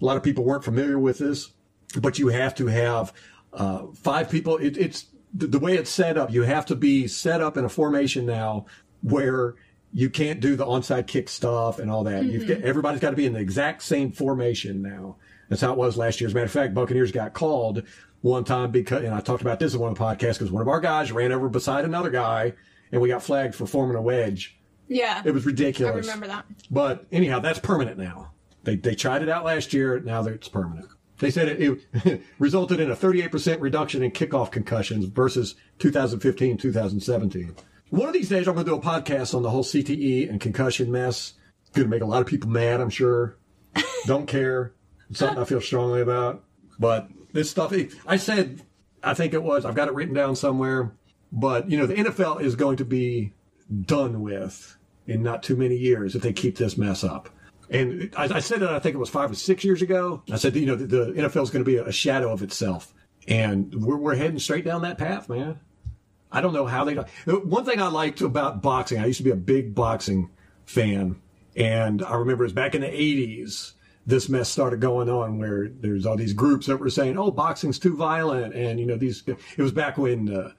[0.02, 1.52] A lot of people weren't familiar with this,
[2.00, 3.14] but you have to have
[3.54, 4.58] uh, five people.
[4.58, 6.32] It, it's the, the way it's set up.
[6.34, 8.66] You have to be set up in a formation now
[9.02, 9.56] where
[9.94, 12.26] you can't do the onside kick stuff and all that.
[12.26, 12.62] You've mm-hmm.
[12.62, 15.18] got, everybody's got to be in the exact same formation now.
[15.50, 16.28] That's how it was last year.
[16.28, 17.84] As a matter of fact, Buccaneers got called
[18.22, 20.62] one time because, and I talked about this in one of the podcasts because one
[20.62, 22.54] of our guys ran over beside another guy
[22.92, 24.58] and we got flagged for forming a wedge.
[24.88, 26.08] Yeah, It was ridiculous.
[26.08, 26.46] I remember that.
[26.70, 28.32] But anyhow, that's permanent now.
[28.64, 30.02] They they tried it out last year.
[30.02, 30.90] Now that it's permanent.
[31.20, 37.56] They said it, it resulted in a 38% reduction in kickoff concussions versus 2015, 2017.
[37.92, 40.40] One of these days, I'm going to do a podcast on the whole CTE and
[40.40, 41.34] concussion mess.
[41.74, 43.38] Going to make a lot of people mad, I'm sure.
[44.06, 44.74] Don't care.
[45.10, 46.42] It's something I feel strongly about.
[46.80, 47.74] But this stuff,
[48.08, 48.62] I said,
[49.04, 50.94] I think it was, I've got it written down somewhere.
[51.34, 53.34] But, you know, the NFL is going to be
[53.86, 57.28] done with in not too many years if they keep this mess up.
[57.70, 60.24] And I, I said that I think it was five or six years ago.
[60.32, 62.94] I said, you know, the, the NFL is going to be a shadow of itself.
[63.28, 65.60] And we're, we're heading straight down that path, man.
[66.32, 66.96] I don't know how they.
[67.28, 70.30] One thing I liked about boxing, I used to be a big boxing
[70.66, 71.18] fan,
[71.56, 73.74] and I remember it was back in the '80s.
[74.06, 77.78] This mess started going on where there's all these groups that were saying, "Oh, boxing's
[77.80, 79.24] too violent," and you know these.
[79.28, 80.52] It was back when uh,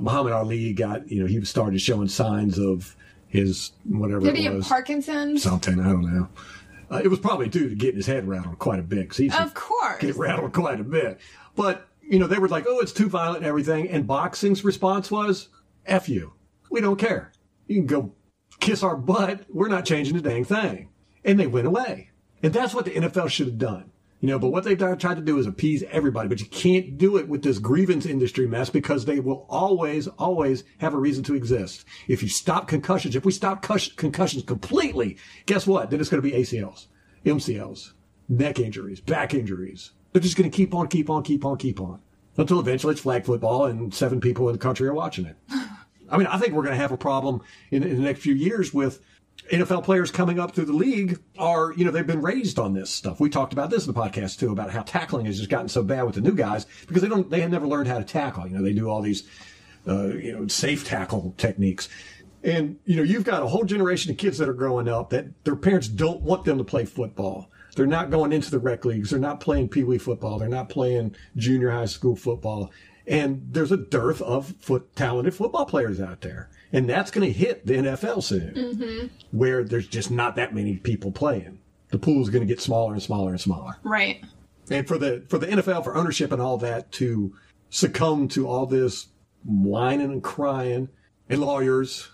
[0.00, 2.94] Muhammad Ali got, you know, he started showing signs of
[3.28, 4.20] his whatever.
[4.20, 5.42] Did it he was, have Parkinson's?
[5.42, 6.28] Something I don't know.
[6.90, 9.08] Uh, it was probably due to getting his head rattled quite a bit.
[9.08, 10.00] 'cause he Of course.
[10.00, 11.20] get rattled quite a bit.
[11.54, 13.88] But, you know, they were like, oh, it's too violent and everything.
[13.88, 15.48] And boxing's response was,
[15.86, 16.32] F you.
[16.68, 17.30] We don't care.
[17.68, 18.12] You can go
[18.58, 19.44] kiss our butt.
[19.48, 20.88] We're not changing a dang thing.
[21.24, 22.10] And they went away.
[22.42, 23.92] And that's what the NFL should have done.
[24.20, 26.28] You know, but what they've done- tried to do is appease everybody.
[26.28, 30.64] But you can't do it with this grievance industry mess because they will always, always
[30.78, 31.84] have a reason to exist.
[32.08, 35.90] If you stop concussions, if we stop cus- concussions completely, guess what?
[35.90, 36.88] Then it's going to be ACLs,
[37.24, 37.92] MCLs,
[38.28, 39.92] neck injuries, back injuries.
[40.12, 42.00] They're just going to keep on, keep on, keep on, keep on
[42.36, 45.36] until eventually it's flag football and seven people in the country are watching it.
[46.10, 48.34] I mean, I think we're going to have a problem in, in the next few
[48.34, 49.00] years with
[49.52, 52.90] NFL players coming up through the league are, you know, they've been raised on this
[52.90, 53.20] stuff.
[53.20, 55.82] We talked about this in the podcast too, about how tackling has just gotten so
[55.82, 58.46] bad with the new guys because they don't, they have never learned how to tackle.
[58.46, 59.28] You know, they do all these,
[59.86, 61.88] uh, you know, safe tackle techniques.
[62.42, 65.44] And, you know, you've got a whole generation of kids that are growing up that
[65.44, 67.50] their parents don't want them to play football.
[67.76, 69.10] They're not going into the rec leagues.
[69.10, 70.38] They're not playing pee wee football.
[70.38, 72.70] They're not playing junior high school football.
[73.06, 76.50] And there's a dearth of foot, talented football players out there.
[76.72, 79.06] And that's going to hit the NFL soon, mm-hmm.
[79.36, 81.58] where there's just not that many people playing.
[81.90, 83.76] The pool is going to get smaller and smaller and smaller.
[83.82, 84.24] Right.
[84.70, 87.34] And for the for the NFL, for ownership and all that to
[87.70, 89.08] succumb to all this
[89.44, 90.88] whining and crying,
[91.28, 92.10] and lawyers,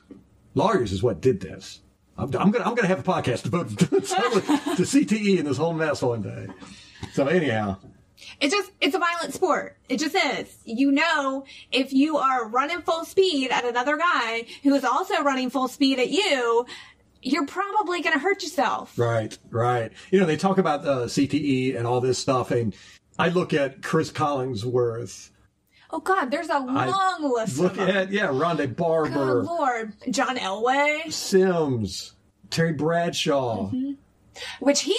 [0.55, 1.81] lawyers is what did this.
[2.19, 5.75] I'm, I'm gonna I'm gonna have a podcast devoted to, to CTE and this whole
[5.75, 6.49] mess one day.
[7.13, 7.77] So anyhow,
[8.41, 9.77] it's just, it's a violent sport.
[9.89, 10.57] It just is.
[10.65, 15.51] You know, if you are running full speed at another guy who is also running
[15.51, 16.67] full speed at you,
[17.23, 18.99] you're probably going to hurt yourself.
[18.99, 19.93] Right, right.
[20.11, 22.75] You know, they talk about uh, CTE and all this stuff, and
[23.19, 25.31] I look at Cris Collinsworth.
[25.91, 29.09] Oh God, there's a long list Look at yeah, Rondé Barber,
[29.43, 29.93] Good Lord.
[30.11, 32.15] John Elway, Sims,
[32.51, 33.71] Terry Bradshaw.
[34.61, 34.95] which he,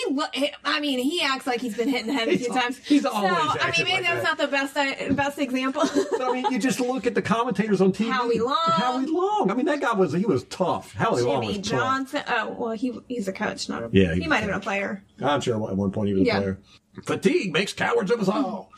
[0.65, 2.77] I mean, he acts like he's been hitting in the head a few times.
[2.79, 4.23] he's so, always I mean, maybe like that's that.
[4.23, 5.83] not the best, uh, best example.
[6.17, 8.09] But I mean, you just look at the commentators on TV.
[8.09, 8.55] Howie Long.
[8.65, 9.51] Howie Long.
[9.51, 10.93] I mean, that guy was he was tough.
[10.93, 11.79] Howie Long was Jimmy tough.
[11.79, 12.23] Johnson.
[12.27, 13.89] Oh, well, he he's a coach, not a.
[13.91, 15.03] Yeah, he he, might have been a player.
[15.21, 16.37] I'm sure at one point he was Yeah.
[16.37, 16.57] a player.
[17.05, 18.71] Fatigue makes cowards of us all.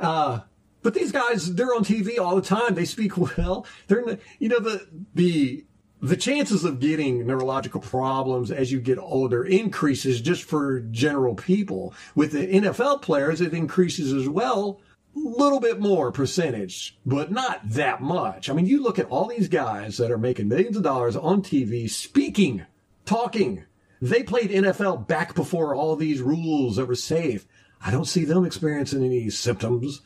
[0.00, 0.40] Uh,
[0.82, 2.74] but these guys, they're on TV all the time.
[2.74, 3.66] They speak well.
[3.86, 5.64] They're, n- you know, the the
[6.02, 11.92] the chances of getting neurological problems as you get older increases just for general people.
[12.14, 14.80] With the NFL players, it increases as well.
[15.14, 18.48] Little bit more percentage, but not that much.
[18.48, 21.42] I mean, you look at all these guys that are making millions of dollars on
[21.42, 22.64] TV speaking,
[23.04, 23.64] talking.
[24.00, 27.46] They played NFL back before all these rules that were safe.
[27.84, 30.00] I don't see them experiencing any symptoms.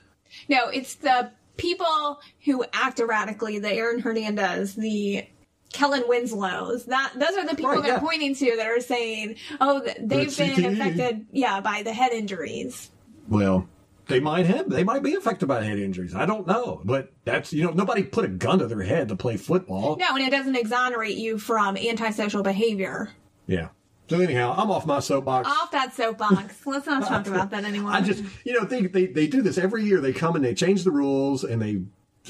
[0.48, 5.26] No, it's the people who act erratically, the Aaron Hernandez, the
[5.72, 6.86] Kellen Winslows.
[6.86, 8.00] That those are the people Right, they're yeah.
[8.00, 10.72] pointing to that are saying, "Oh, they've been CTE.
[10.72, 12.90] affected, yeah, by the head injuries."
[13.28, 13.68] Well,
[14.06, 16.14] they might have, they might be affected by head injuries.
[16.14, 19.16] I don't know, but that's, you know, nobody put a gun to their head to
[19.16, 19.96] play football.
[19.96, 23.10] No, and it doesn't exonerate you from antisocial behavior.
[23.46, 23.68] Yeah.
[24.08, 25.48] So anyhow, I'm off my soapbox.
[25.48, 26.66] Off that soapbox.
[26.66, 27.92] Let's not talk about that anymore.
[27.92, 30.00] I just, you know, they, they they do this every year.
[30.00, 31.80] They come and they change the rules, and they,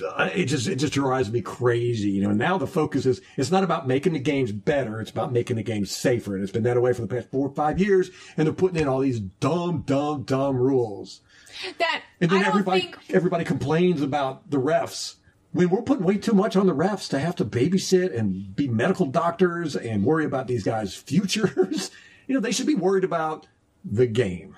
[0.04, 2.10] uh, it just it just drives me crazy.
[2.10, 5.32] You know, now the focus is it's not about making the games better; it's about
[5.32, 6.34] making the games safer.
[6.34, 8.10] And it's been that way for the past four or five years.
[8.36, 11.22] And they're putting in all these dumb, dumb, dumb rules.
[11.78, 15.16] that And then I don't everybody think everybody complains about the refs.
[15.54, 18.54] I mean, we're putting way too much on the refs to have to babysit and
[18.56, 21.90] be medical doctors and worry about these guys' futures.
[22.26, 23.46] you know, they should be worried about
[23.84, 24.56] the game.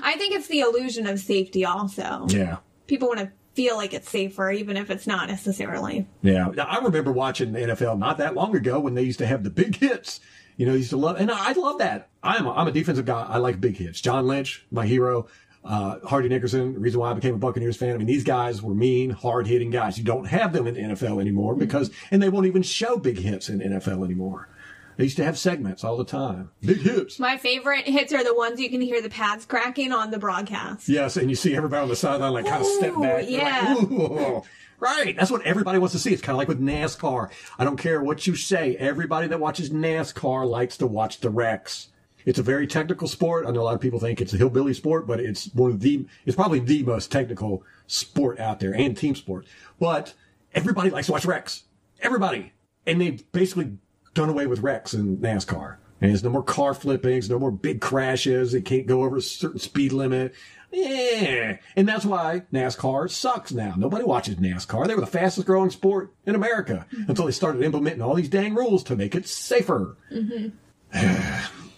[0.00, 2.26] I think it's the illusion of safety also.
[2.28, 2.58] Yeah.
[2.86, 6.06] People want to feel like it's safer even if it's not necessarily.
[6.22, 6.48] Yeah.
[6.54, 9.44] Now, I remember watching the NFL not that long ago when they used to have
[9.44, 10.20] the big hits.
[10.56, 12.10] You know, used to love, and I love that.
[12.22, 13.22] I'm a, I'm a defensive guy.
[13.26, 14.02] I like big hits.
[14.02, 15.26] John Lynch, my hero.
[15.64, 17.94] Uh, Hardy Nickerson, the reason why I became a Buccaneers fan.
[17.94, 19.96] I mean, these guys were mean, hard hitting guys.
[19.96, 23.18] You don't have them in the NFL anymore because, and they won't even show big
[23.18, 24.48] hits in NFL anymore.
[24.96, 26.50] They used to have segments all the time.
[26.60, 27.18] Big hits.
[27.18, 30.88] My favorite hits are the ones you can hear the pads cracking on the broadcast.
[30.88, 33.24] Yes, and you see everybody on the sideline like kind of step back.
[33.28, 33.74] Yeah.
[33.74, 34.44] Like,
[34.82, 35.16] Right.
[35.16, 36.12] That's what everybody wants to see.
[36.12, 37.30] It's kind of like with NASCAR.
[37.56, 38.74] I don't care what you say.
[38.74, 41.86] Everybody that watches NASCAR likes to watch the wrecks.
[42.24, 43.46] It's a very technical sport.
[43.46, 45.80] I know a lot of people think it's a hillbilly sport, but it's one of
[45.80, 49.46] the, it's probably the most technical sport out there and team sport.
[49.78, 50.14] But
[50.54, 51.64] everybody likes to watch wrecks.
[52.00, 52.52] Everybody.
[52.86, 53.78] And they've basically
[54.14, 55.76] done away with wrecks in NASCAR.
[56.00, 58.52] And there's no more car flippings, no more big crashes.
[58.52, 60.34] They can't go over a certain speed limit.
[60.72, 61.58] Yeah.
[61.76, 63.74] And that's why NASCAR sucks now.
[63.76, 64.86] Nobody watches NASCAR.
[64.86, 67.10] They were the fastest growing sport in America mm-hmm.
[67.10, 69.96] until they started implementing all these dang rules to make it safer.
[70.10, 70.48] Mm-hmm.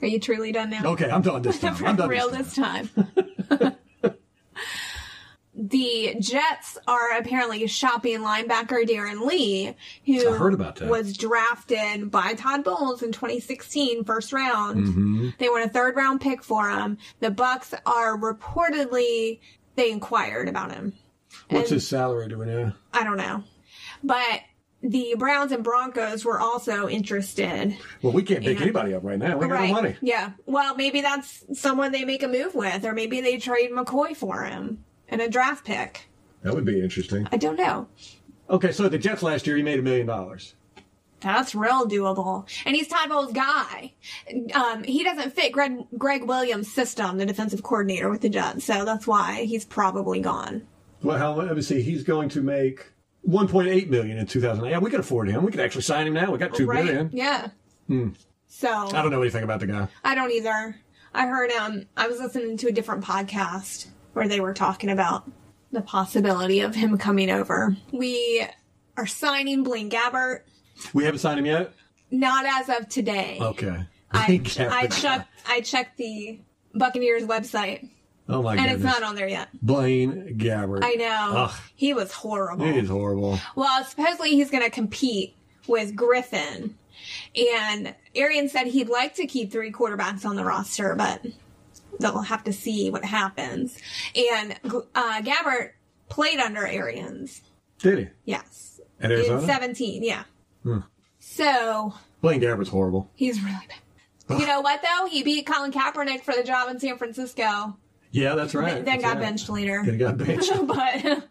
[0.00, 0.84] Are you truly done now?
[0.92, 1.76] Okay, I'm done this time.
[1.84, 2.88] I'm done real this this time.
[5.54, 9.74] the Jets are apparently shopping linebacker Darron Lee,
[10.06, 10.88] who I heard about that.
[10.88, 14.86] was drafted by Todd Bowles in 2016, first round.
[14.86, 15.28] Mm-hmm.
[15.38, 16.98] They won a third round pick for him.
[17.18, 19.40] The Bucs are reportedly
[19.74, 20.92] they inquired about him.
[21.50, 22.28] What's And- his salary?
[22.28, 22.72] Do we know?
[22.92, 23.42] I don't know,
[24.04, 24.40] but
[24.82, 27.76] the Browns and Broncos were also interested.
[28.02, 28.64] Well, we can't pick Yeah.
[28.64, 29.36] anybody up right now.
[29.36, 29.96] We got no money.
[30.00, 30.32] Yeah.
[30.46, 34.44] Well, maybe that's someone they make a move with, or maybe they trade McCoy for
[34.44, 36.08] him and a draft pick.
[36.42, 37.26] That would be interesting.
[37.32, 37.88] I don't know.
[38.48, 40.54] Okay, so the Jets last year, he made a million dollars.
[41.20, 42.46] That's real doable.
[42.64, 43.92] And he's Todd Bowles' guy.
[44.54, 48.84] Um, he doesn't fit Gregg, Gregg Williams' system, the defensive coordinator with the Jets, so
[48.84, 50.62] that's why he's probably gone.
[51.02, 51.82] Well, how, let me see.
[51.82, 52.92] He's going to make
[53.28, 54.70] 1.8 million in 2008.
[54.70, 55.44] Yeah, we could afford him.
[55.44, 56.32] We could actually sign him now.
[56.32, 56.84] We got two right?
[56.84, 57.10] million.
[57.12, 57.48] Yeah.
[58.48, 59.88] So I don't know anything about the guy.
[60.02, 60.76] I don't either.
[61.14, 65.30] I heard um I was listening to a different podcast where they were talking about
[65.72, 67.76] the possibility of him coming over.
[67.92, 68.46] We
[68.96, 70.40] are signing Blaine Gabbert.
[70.94, 71.72] We haven't signed him yet.
[72.10, 73.38] Not as of today.
[73.40, 73.86] Okay.
[74.10, 76.40] I I checked I checked the
[76.74, 77.90] Buccaneers website
[78.28, 78.66] Oh my god.
[78.66, 78.92] and goodness.
[78.92, 79.48] it's not on there yet.
[79.62, 80.80] Blaine Gabbert.
[80.84, 81.32] I know.
[81.36, 81.60] Ugh.
[81.74, 82.66] He was horrible.
[82.66, 83.38] He is horrible.
[83.56, 85.34] Well, supposedly he's going to compete
[85.66, 86.76] with Griffin.
[87.36, 91.24] And Arians said he'd like to keep three quarterbacks on the roster, but
[92.00, 93.78] they'll have to see what happens.
[94.14, 94.52] And
[94.94, 95.70] uh, Gabbert
[96.08, 97.42] played under Arians.
[97.78, 98.06] Did he?
[98.24, 98.80] Yes.
[99.00, 100.24] At In 17, yeah.
[100.64, 100.80] Hmm.
[101.18, 103.10] So Blaine Gabbert's horrible.
[103.14, 104.40] he's really bad.
[104.40, 105.06] You know what, though?
[105.08, 107.76] He beat Colin Kaepernick for the job in San Francisco.
[108.10, 108.74] Yeah, that's right.
[108.76, 109.20] Then That's got right.
[109.22, 109.82] benched later.
[109.84, 110.50] Then he got benched.
[110.66, 111.28] but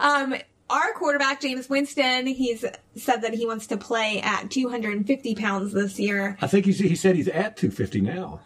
[0.00, 0.34] um
[0.68, 2.64] our quarterback Jameis Winston, he's
[2.96, 6.36] said that he wants to play at 250 pounds this year.
[6.42, 8.40] I think he's, he said he's at 250 now.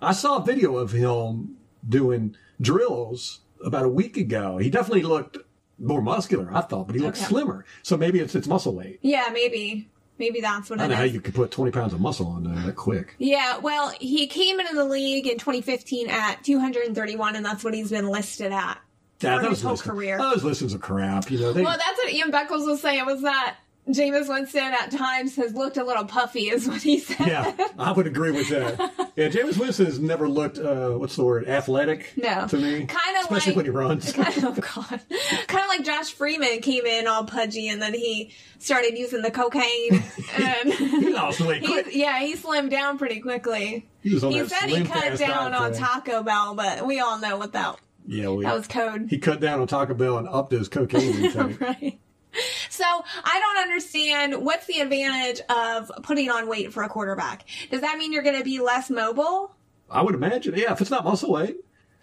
[0.00, 1.56] I saw a video of him
[1.88, 4.58] doing drills about a week ago.
[4.58, 5.36] He definitely looked
[5.80, 7.26] more muscular, I thought, but he looked Okay.
[7.26, 7.64] slimmer.
[7.82, 9.00] So maybe it's it's muscle weight.
[9.02, 11.92] Yeah, maybe, maybe that's what I it don't know how you could put 20 pounds
[11.92, 13.14] of muscle on there that quick.
[13.18, 17.90] Yeah, well, he came into the league in 2015 at 231, and that's what he's
[17.90, 18.78] been listed at
[19.20, 20.18] Yeah, for his whole career.
[20.18, 21.30] Those listings are crap.
[21.30, 23.04] You know, they, Well, that's what Ian Beckles was saying.
[23.06, 23.56] Was that
[23.88, 27.26] Jameis Winston at times has looked a little puffy, is what he said.
[27.26, 29.10] yeah, I would agree with that.
[29.14, 32.46] Yeah, Jameis Winston has never looked, uh, what's the word, athletic No.
[32.48, 32.72] to me.
[32.78, 34.14] Kinda Especially like- when he runs.
[34.18, 35.00] oh god
[35.46, 39.30] kind of like josh freeman came in all pudgy and then he started using the
[39.30, 40.02] cocaine
[40.36, 41.88] and he lost weight quick.
[41.92, 44.18] yeah he slimmed down pretty quickly He he
[44.48, 45.82] said he cut down on thing.
[45.82, 49.40] taco bell but we all know what that Yeah, we, that was code he cut
[49.40, 51.60] down on Taco Bell and upped his cocaine intake.
[51.60, 51.98] right
[52.70, 52.84] so
[53.24, 57.96] i don't understand what's the advantage of putting on weight for a quarterback does that
[57.98, 59.54] mean you're going to be less mobile
[59.90, 60.54] I would imagine.
[60.56, 61.56] Yeah, if it's not muscle weight,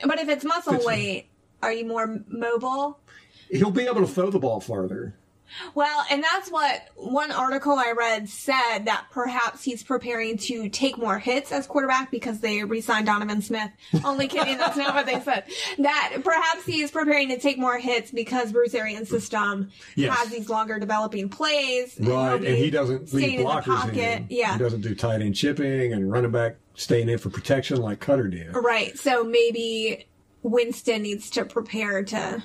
[0.05, 1.29] but if it's muscle It's- weight
[1.63, 2.99] are you more mobile
[3.49, 5.15] he'll be able to throw the ball farther.
[5.75, 10.97] Well, and that's what one article I read said that perhaps he's preparing to take
[10.97, 13.71] more hits as quarterback because they re-signed Donovan Smith.
[14.03, 15.45] Only kidding, that's not what they said.
[15.79, 20.17] That perhaps he's preparing to take more hits because Bruce Arians' system Yes.
[20.17, 21.95] has these longer developing plays.
[21.99, 23.97] Right, he'll and he doesn't leave in blockers pocket.
[23.97, 24.27] in.
[24.29, 24.53] Yeah.
[24.53, 28.29] He doesn't do tight end chipping and running back staying in for protection like Koetter
[28.29, 28.55] did.
[28.55, 28.97] Right.
[28.97, 30.07] So maybe
[30.43, 32.43] Winston needs to prepare to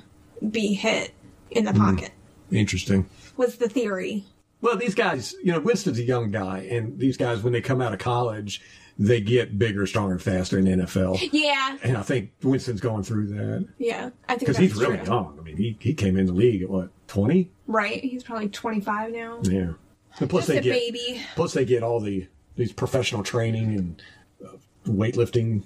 [0.51, 1.13] be hit
[1.51, 1.97] in the mm-hmm.
[1.97, 2.13] pocket.
[2.51, 3.09] Interesting.
[3.37, 4.25] Was the theory.
[4.61, 7.81] Well, these guys, you know, Winston's a young guy, and these guys, when they come
[7.83, 8.63] out of college,
[8.99, 11.29] they get bigger, stronger, faster in the NFL.
[11.33, 11.77] Yeah.
[11.83, 14.11] And I think Winston's going through that Yeah.
[14.27, 15.37] I think because he's really young.
[15.39, 17.51] I mean, he, he came in the league at what, 20?
[17.67, 18.03] Right.
[18.03, 19.41] He's probably 25 now.
[19.43, 19.73] Yeah.
[20.19, 21.21] And plus Just they a get, baby.
[21.35, 22.27] plus they get all the,
[22.57, 24.03] these professional training and
[24.43, 25.63] uh, weightlifting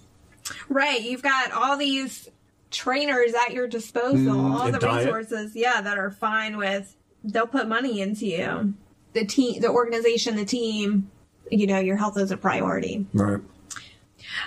[0.68, 1.00] Right.
[1.00, 2.28] You've got all these
[2.70, 5.06] trainers at your disposal, mm, all the diet.
[5.06, 8.74] resources, yeah, that are fine with they'll put money into you.
[9.12, 11.10] The team the organization, the team,
[11.50, 13.06] you know, your health is a priority.
[13.12, 13.40] Right.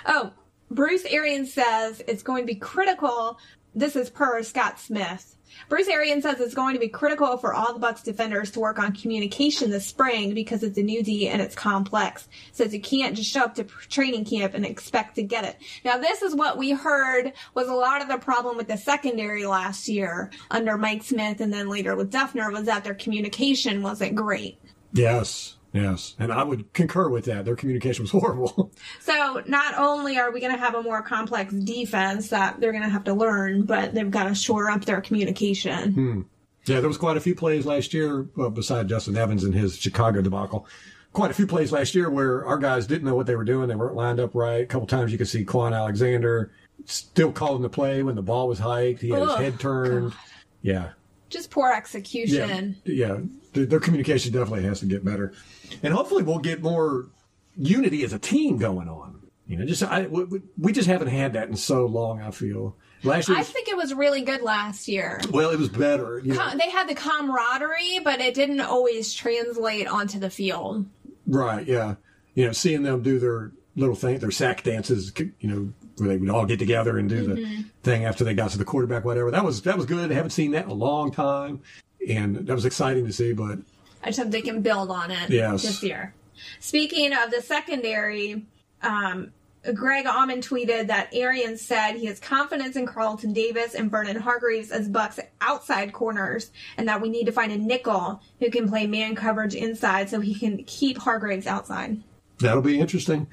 [0.06, 0.32] Oh,
[0.70, 3.38] Bruce Arians says it's going to be critical.
[3.74, 5.36] This is per Scott Smith.
[5.68, 8.78] Bruce Arians says it's going to be critical for all the Bucs defenders to work
[8.78, 12.28] on communication this spring because it's a new D and it's complex.
[12.52, 15.56] Says you can't just show up to training camp and expect to get it.
[15.84, 19.46] Now this is what we heard was a lot of the problem with the secondary
[19.46, 24.14] last year under Mike Smith and then later with Duffner was that their communication wasn't
[24.14, 24.58] great.
[24.92, 25.53] Yes.
[25.74, 26.14] Yes.
[26.20, 27.44] And I would concur with that.
[27.44, 28.70] Their communication was horrible.
[29.00, 32.84] So not only are we going to have a more complex defense that they're going
[32.84, 35.92] to have to learn, but they've got to shore up their communication.
[35.92, 36.20] Hmm.
[36.66, 39.76] yeah, there was quite a few plays last year, well, beside Justin Evans and his
[39.76, 40.66] Chicago debacle.
[41.12, 43.68] Quite a few plays last year where our guys didn't know what they were doing.
[43.68, 44.62] They weren't lined up right.
[44.62, 46.52] A couple times you could see Kwon Alexander
[46.86, 49.00] still calling the play when the ball was hiked.
[49.00, 50.12] He had his head turned.
[50.62, 50.90] Yeah.
[51.30, 52.76] Just poor execution.
[52.84, 53.18] yeah.
[53.52, 55.32] Their, their communication definitely has to get better,
[55.82, 57.06] and hopefully we'll get more
[57.56, 59.20] unity as a team going on.
[59.46, 62.20] You know, just I, we, we just haven't had that in so long.
[62.22, 63.36] I feel last year.
[63.36, 65.20] I Was, think it was really good last year.
[65.30, 66.18] well, it was better.
[66.24, 70.86] You know, They had the camaraderie, but it didn't always translate onto the field.
[71.26, 71.66] right?
[71.66, 71.96] Yeah.
[72.34, 75.12] You know, seeing them do their little thing, their sack dances.
[75.40, 78.50] You know, where they would all get together and do the thing after they got
[78.50, 79.30] to the quarterback, whatever.
[79.30, 80.10] That was that was good.
[80.10, 81.60] I haven't seen that in a long time,
[82.08, 83.32] and that was exciting to see.
[83.32, 83.58] But
[84.02, 85.62] I just hope they can build on it Yes.
[85.62, 86.14] this year.
[86.60, 88.44] Speaking of the secondary,
[88.82, 89.30] um,
[89.72, 94.70] Greg Auman tweeted that Arians said he has confidence in Carlton Davis and Vernon Hargreaves
[94.70, 98.86] as Bucs outside corners, and that we need to find a nickel who can play
[98.86, 102.02] man coverage inside so he can keep Hargreaves outside.
[102.40, 103.26] that'll be interesting.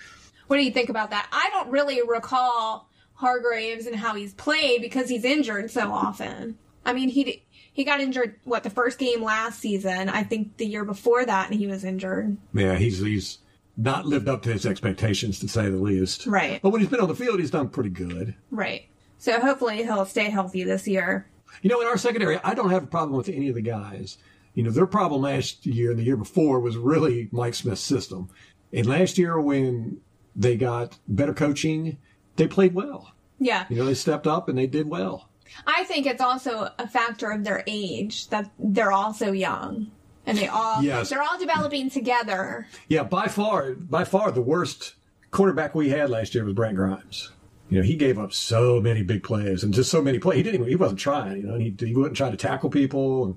[0.51, 1.29] What do you think about that?
[1.31, 6.57] I don't really recall Hargreaves and how he's played because he's injured so often.
[6.85, 10.09] I mean, he he got injured what the first game last season.
[10.09, 12.35] I think the year before that, and he was injured.
[12.53, 13.37] Yeah, he's he's
[13.77, 16.27] not lived up to his expectations to say the least.
[16.27, 16.61] Right.
[16.61, 18.35] But when he's been on the field, he's done pretty good.
[18.49, 18.89] Right.
[19.19, 21.29] So hopefully he'll stay healthy this year.
[21.61, 24.17] You know, in our secondary, I don't have a problem with any of the guys.
[24.53, 28.27] You know, their problem last year and the year before was really Mike Smith's system.
[28.73, 30.01] And last year, when
[30.35, 31.97] they got better coaching,
[32.35, 33.11] they played well.
[33.39, 33.65] Yeah.
[33.69, 35.29] You know, they stepped up and they did well.
[35.67, 39.91] I think it's also a factor of their age that they're all so young.
[40.25, 41.09] And they all Yes.
[41.09, 42.67] they're all developing together.
[42.87, 44.93] Yeah, by far, by far, the worst
[45.31, 47.31] quarterback we had last year was Brent Grimes.
[47.69, 50.37] You know, he gave up so many big plays and just so many plays.
[50.37, 53.25] He didn't even, he wasn't trying, you know, he, he wouldn't try to tackle people.
[53.25, 53.35] And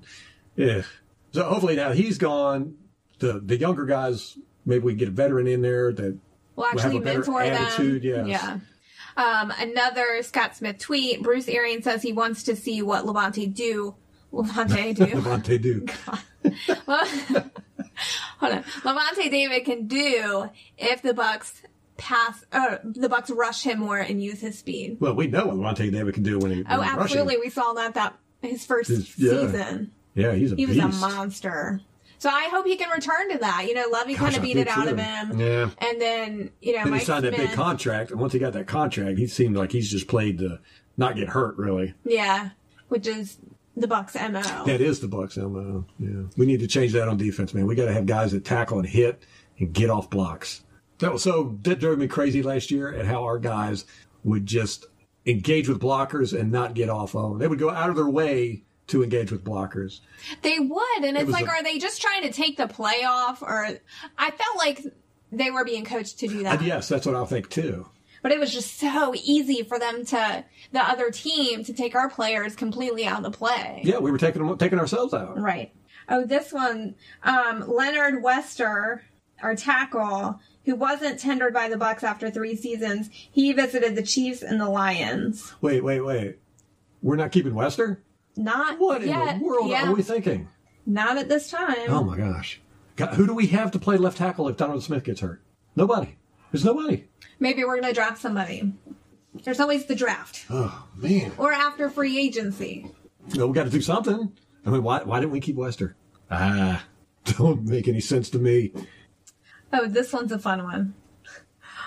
[0.55, 0.81] yeah.
[1.31, 2.75] So hopefully now he's gone.
[3.19, 6.17] The, the younger guys, maybe we get a veteran in there that
[6.55, 8.27] We'll actually better mentor attitude, them.
[8.27, 8.41] yes.
[8.43, 8.59] Yeah.
[9.17, 11.21] Um, another Scott Smith tweet.
[11.23, 13.95] Bruce Arians says he wants to see what Lavonte do.
[14.33, 15.05] Lavonte do.
[15.05, 15.85] Lavonte do.
[18.39, 18.63] Hold on.
[18.83, 21.61] Lavonte David can do if the Bucs
[21.97, 24.97] pass, or the Bucs rush him more and use his speed.
[24.99, 27.37] Well, we know what Lavonte David can do when he Oh, when he's absolutely.
[27.37, 29.29] We saw that that his first His- yeah.
[29.31, 29.91] season.
[30.13, 31.81] Yeah, he's a He was a monster.
[32.17, 33.65] So I hope he can return to that.
[33.67, 35.39] You know, Gosh, kind of beat it out of him.
[35.39, 35.69] Yeah.
[35.79, 38.53] And then, you know, Then Mike he signed that big contract, and once he got
[38.53, 40.59] that contract, he seemed like he's just played to
[40.97, 41.57] not get hurt.
[41.57, 42.49] Really, Yeah,
[42.89, 43.37] which is
[43.75, 44.65] the Bucs' mo.
[44.65, 45.85] that is the Bucs mo.
[45.99, 47.65] Yeah, we need to change that on defense, man.
[47.67, 49.23] We got to have guys that tackle and hit
[49.59, 50.63] and get off blocks.
[50.99, 53.85] That was so that drove me crazy last year at how our guys
[54.23, 54.85] would just
[55.25, 57.39] engage with blockers and not get off of them.
[57.39, 60.01] They would go out of their way to engage with blockers.
[60.41, 63.41] They would, and it's like, a- are they just trying to take the play off?
[63.41, 63.67] Or
[64.17, 64.81] I felt like
[65.31, 67.87] they were being coached to do that, yes, that's what I think too.
[68.21, 72.09] but it was just so easy for them to the other team to take our
[72.09, 73.81] players completely out of the play.
[73.83, 75.39] Yeah, we were taking them, taking ourselves out.
[75.39, 75.71] Right.
[76.07, 79.03] Oh, this one, um, Leonard Wester,
[79.41, 84.43] our tackle, who wasn't tendered by the Bucs after three seasons, he visited the Chiefs
[84.43, 85.53] and the Lions.
[85.61, 86.37] Wait, wait, wait.
[87.01, 88.01] We're not keeping Wester.
[88.37, 89.39] Not What in yet.
[89.39, 90.47] the world yeah, are we thinking?
[90.85, 91.75] Not at this time.
[91.89, 92.61] Oh my gosh.
[92.95, 95.41] God, who do we have to play left tackle if Donovan Smith gets hurt?
[95.75, 96.17] Nobody.
[96.51, 97.05] There's nobody.
[97.39, 98.73] Maybe we're going to draft somebody.
[99.43, 101.31] There's always the draft Oh man.
[101.37, 102.89] or after free agency.
[103.35, 104.31] No, we got to do something.
[104.65, 105.95] I mean, why why didn't we keep Wester?
[106.31, 106.85] Ah,
[107.25, 108.71] don't make any sense to me.
[109.73, 110.93] Oh, this one's a fun one.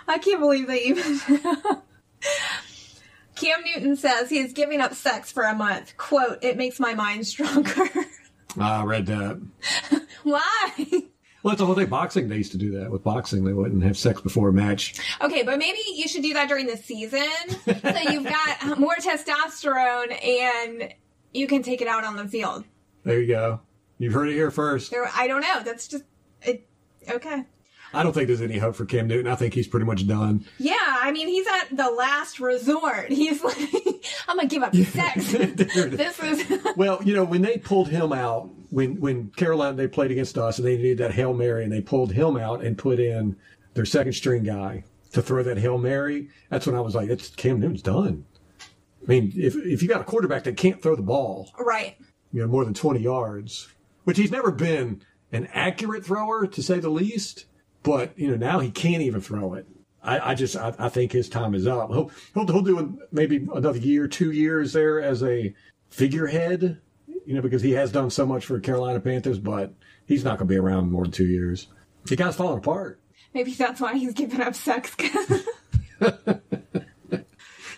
[0.06, 1.20] I can't believe they even.
[3.38, 5.96] Cam Newton says he is giving up sex for a month.
[5.96, 7.88] Quote, it makes my mind stronger.
[8.58, 9.40] Ah, I read that.
[10.24, 10.70] Why?
[11.42, 11.86] Well, it's the whole thing.
[11.86, 12.90] Boxing, they used to do that.
[12.90, 14.94] With boxing, they wouldn't have sex before a match.
[15.20, 17.28] Okay, but maybe you should do that during the season,
[17.64, 20.92] so you've got more testosterone and
[21.32, 22.64] you can take it out on the field.
[23.04, 23.60] There you go.
[23.98, 24.90] You've heard it here first.
[24.90, 25.62] There, I don't know.
[25.64, 26.04] That's just
[26.42, 26.66] it.
[27.08, 27.44] Okay.
[27.92, 29.30] I don't think there's any hope for Cam Newton.
[29.30, 30.44] I think he's pretty much done.
[30.58, 33.08] Yeah, I mean, he's at the last resort.
[33.08, 33.58] He's like,
[34.28, 35.32] I'm gonna give up sex.
[35.32, 40.10] this is Well, you know, when they pulled him out, when when Carolina they played
[40.10, 43.00] against us and they needed that hail mary and they pulled him out and put
[43.00, 43.36] in
[43.74, 46.28] their second string guy to throw that hail mary.
[46.50, 48.24] That's when I was like, "It's Cam Newton's done."
[48.60, 51.96] I mean, if if you got a quarterback that can't throw the ball, right.
[52.32, 53.68] you know, more than twenty yards,
[54.04, 57.46] which he's never been an accurate thrower to say the least,
[57.88, 59.66] but you know now he can't even throw it.
[60.02, 61.90] I, I just I, I think his time is up.
[61.90, 65.54] He'll he'll, he'll do maybe another year, two years there as a
[65.88, 66.82] figurehead,
[67.24, 69.72] you know, because he has done so much for Carolina Panthers, but
[70.04, 71.68] he's not going to be around more than two years.
[72.04, 73.00] The guy's falling apart.
[73.32, 74.94] Maybe that's why he's giving up sex.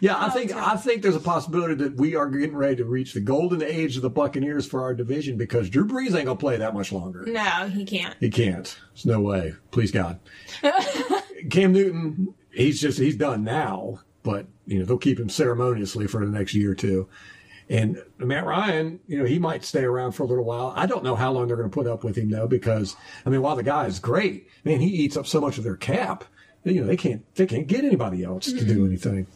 [0.01, 2.85] Yeah, I oh, think I think there's a possibility that we are getting ready to
[2.85, 6.37] reach the golden age of the Buccaneers for our division because Drew Brees ain't gonna
[6.37, 7.25] play that much longer.
[7.27, 8.17] no, he can't.
[8.19, 8.77] He can't.
[8.95, 9.55] There's no way.
[9.71, 10.19] Please God.
[11.51, 16.25] Cam Newton, he's just he's done now, but you know they'll keep him ceremoniously for
[16.25, 17.09] the next year or two.
[17.71, 20.73] And Matt Ryan, you know, he might stay around for a little while.
[20.75, 23.31] I don't know how long they're going to put up with him though, because I
[23.31, 26.25] mean, while the guy is great, man, he eats up so much of their cap.
[26.65, 28.87] You know, they can't they can't get anybody else to do mm-hmm.
[28.87, 29.27] anything.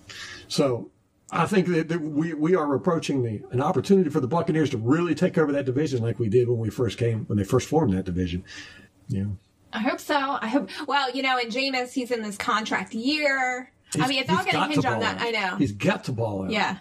[0.48, 0.90] So
[1.30, 4.78] I think that, that we we are approaching the an opportunity for the Buccaneers to
[4.78, 7.68] really take over that division like we did when we first came when they first
[7.68, 8.44] formed that division.
[9.08, 9.24] Yeah.
[9.72, 10.16] I hope so.
[10.40, 10.70] I hope.
[10.86, 13.72] Well, you know, and Jameis, he's in this contract year.
[14.00, 15.20] I mean, it's all He's going to hinge on that.
[15.20, 15.26] out.
[15.26, 15.56] I know.
[15.56, 16.50] He's got to ball out.
[16.50, 16.78] yeah.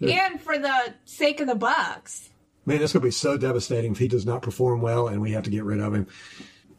[0.00, 2.28] And for the sake of the Bucs,
[2.64, 5.44] Man, going to be so devastating if he does not perform well and we have
[5.44, 6.06] to get rid of him.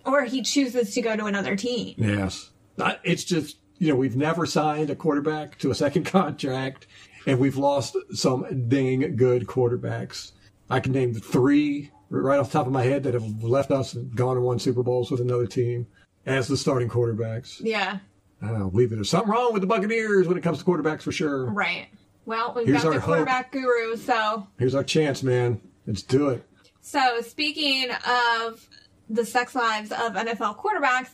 [0.05, 1.95] or he chooses to go to another team.
[1.97, 2.49] Yes.
[2.79, 6.87] I- It's just, you know, we've never signed a quarterback to a second contract
[7.25, 10.31] and we've lost some dang good quarterbacks.
[10.69, 13.93] I can name three right off the top of my head that have left us
[13.93, 15.87] and gone and won Super Bowls with another team
[16.25, 17.59] as the starting quarterbacks.
[17.61, 17.99] Yeah.
[18.41, 21.11] I don't believe there's something wrong with the Buccaneers when it comes to quarterbacks for
[21.11, 21.45] sure.
[21.47, 21.87] Right.
[22.25, 23.05] Well, we've Here's got the hope.
[23.05, 23.95] quarterback guru.
[23.97, 25.59] So, Here's our chance, man.
[25.85, 26.43] Let's do it.
[26.81, 28.67] so speaking of
[29.09, 31.09] the sex lives of NFL quarterbacks,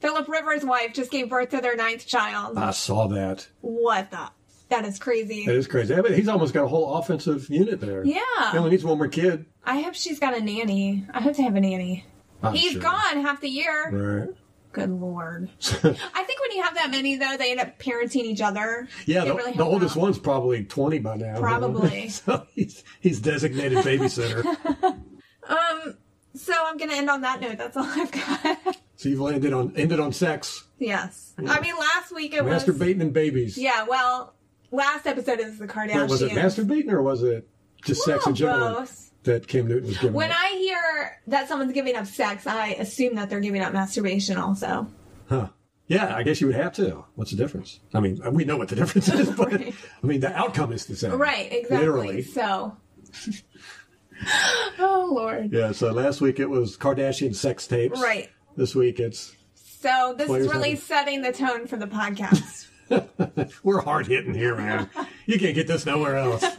[0.00, 2.56] Philip Rivers' wife just gave birth to their ninth child.
[2.56, 3.48] I saw that.
[3.60, 4.30] what the?
[4.70, 5.46] That is crazy.
[5.46, 5.94] That is crazy.
[5.94, 8.04] I mean, he's almost got a whole offensive unit there.
[8.04, 8.20] Yeah.
[8.52, 9.46] He only needs one more kid.
[9.64, 11.06] I hope she's got a nanny.
[11.12, 12.04] I hope they have a nanny.
[12.42, 12.82] I'm He's sure.
[12.82, 13.90] gone half the year.
[13.90, 14.36] Right.
[14.72, 15.48] Good lord.
[15.62, 18.86] I think when you have that many, though, they end up parenting each other.
[19.06, 20.02] Yeah, the, really the oldest out.
[20.02, 21.40] one's probably 20 by now.
[21.40, 22.08] Probably.
[22.10, 24.44] so he's, he's designated babysitter.
[25.48, 25.96] Um,
[26.48, 27.58] so I'm gonna end on that note.
[27.58, 28.76] That's all I've got.
[28.96, 31.34] so you've landed on, ended on sex, yes.
[31.38, 32.64] I mean, last week it was.
[32.64, 33.56] masturbating and babies.
[33.56, 33.84] Yeah.
[33.84, 34.34] Well,
[34.70, 35.94] last episode is the Kardashians.
[36.02, 37.48] Wait, was it masturbating or was it
[37.84, 39.10] just sex in Well, general both.
[39.24, 40.36] that Cam Newton was giving When up?
[40.40, 44.88] I hear that someone's giving up sex, I assume that they're giving up masturbation also.
[45.28, 45.48] Huh.
[45.86, 47.04] Yeah, I guess you would have to.
[47.14, 47.80] What's the difference?
[47.94, 49.74] I mean, we know what the difference is, but Right.
[50.02, 51.12] I mean, the outcome is the same.
[51.12, 51.50] Right.
[51.50, 51.78] Exactly.
[51.78, 52.22] Literally.
[52.22, 52.76] So.
[54.78, 55.52] oh Lord.
[55.52, 58.00] Yeah, so last week it was Kardashian sex tapes.
[58.00, 58.30] Right.
[58.56, 62.66] This week it's So this is really have- setting the tone for the podcast.
[63.62, 64.88] we're hard hitting here, man.
[65.26, 66.42] you can't get this nowhere else.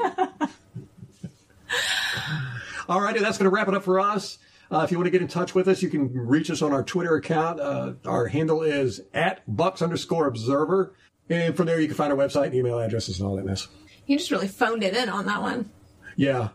[2.87, 4.39] All righty, that's going to wrap it up for us.
[4.71, 6.71] Uh, if you want to get in touch with us, you can reach us on
[6.71, 7.59] our Twitter account.
[7.59, 10.95] Uh, our handle is at bucs underscore observer.
[11.29, 13.67] And from there, you can find our website and email addresses and all that mess.
[14.07, 15.69] you just really phoned it in on that one.
[16.15, 16.49] Yeah.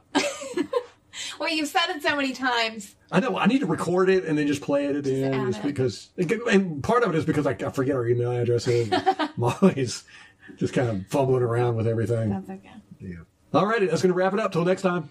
[1.38, 2.94] Well, you've said it so many times.
[3.10, 3.38] I know.
[3.38, 6.10] I need to record it and then just play it at the end, just because.
[6.18, 8.90] And part of it is because I, I forget our email addresses.
[8.92, 12.30] I'm just kind of fumbling around with everything.
[12.30, 12.72] That's okay.
[13.00, 13.16] Yeah.
[13.52, 14.52] All righty, that's going to wrap it up.
[14.52, 15.10] Till next time.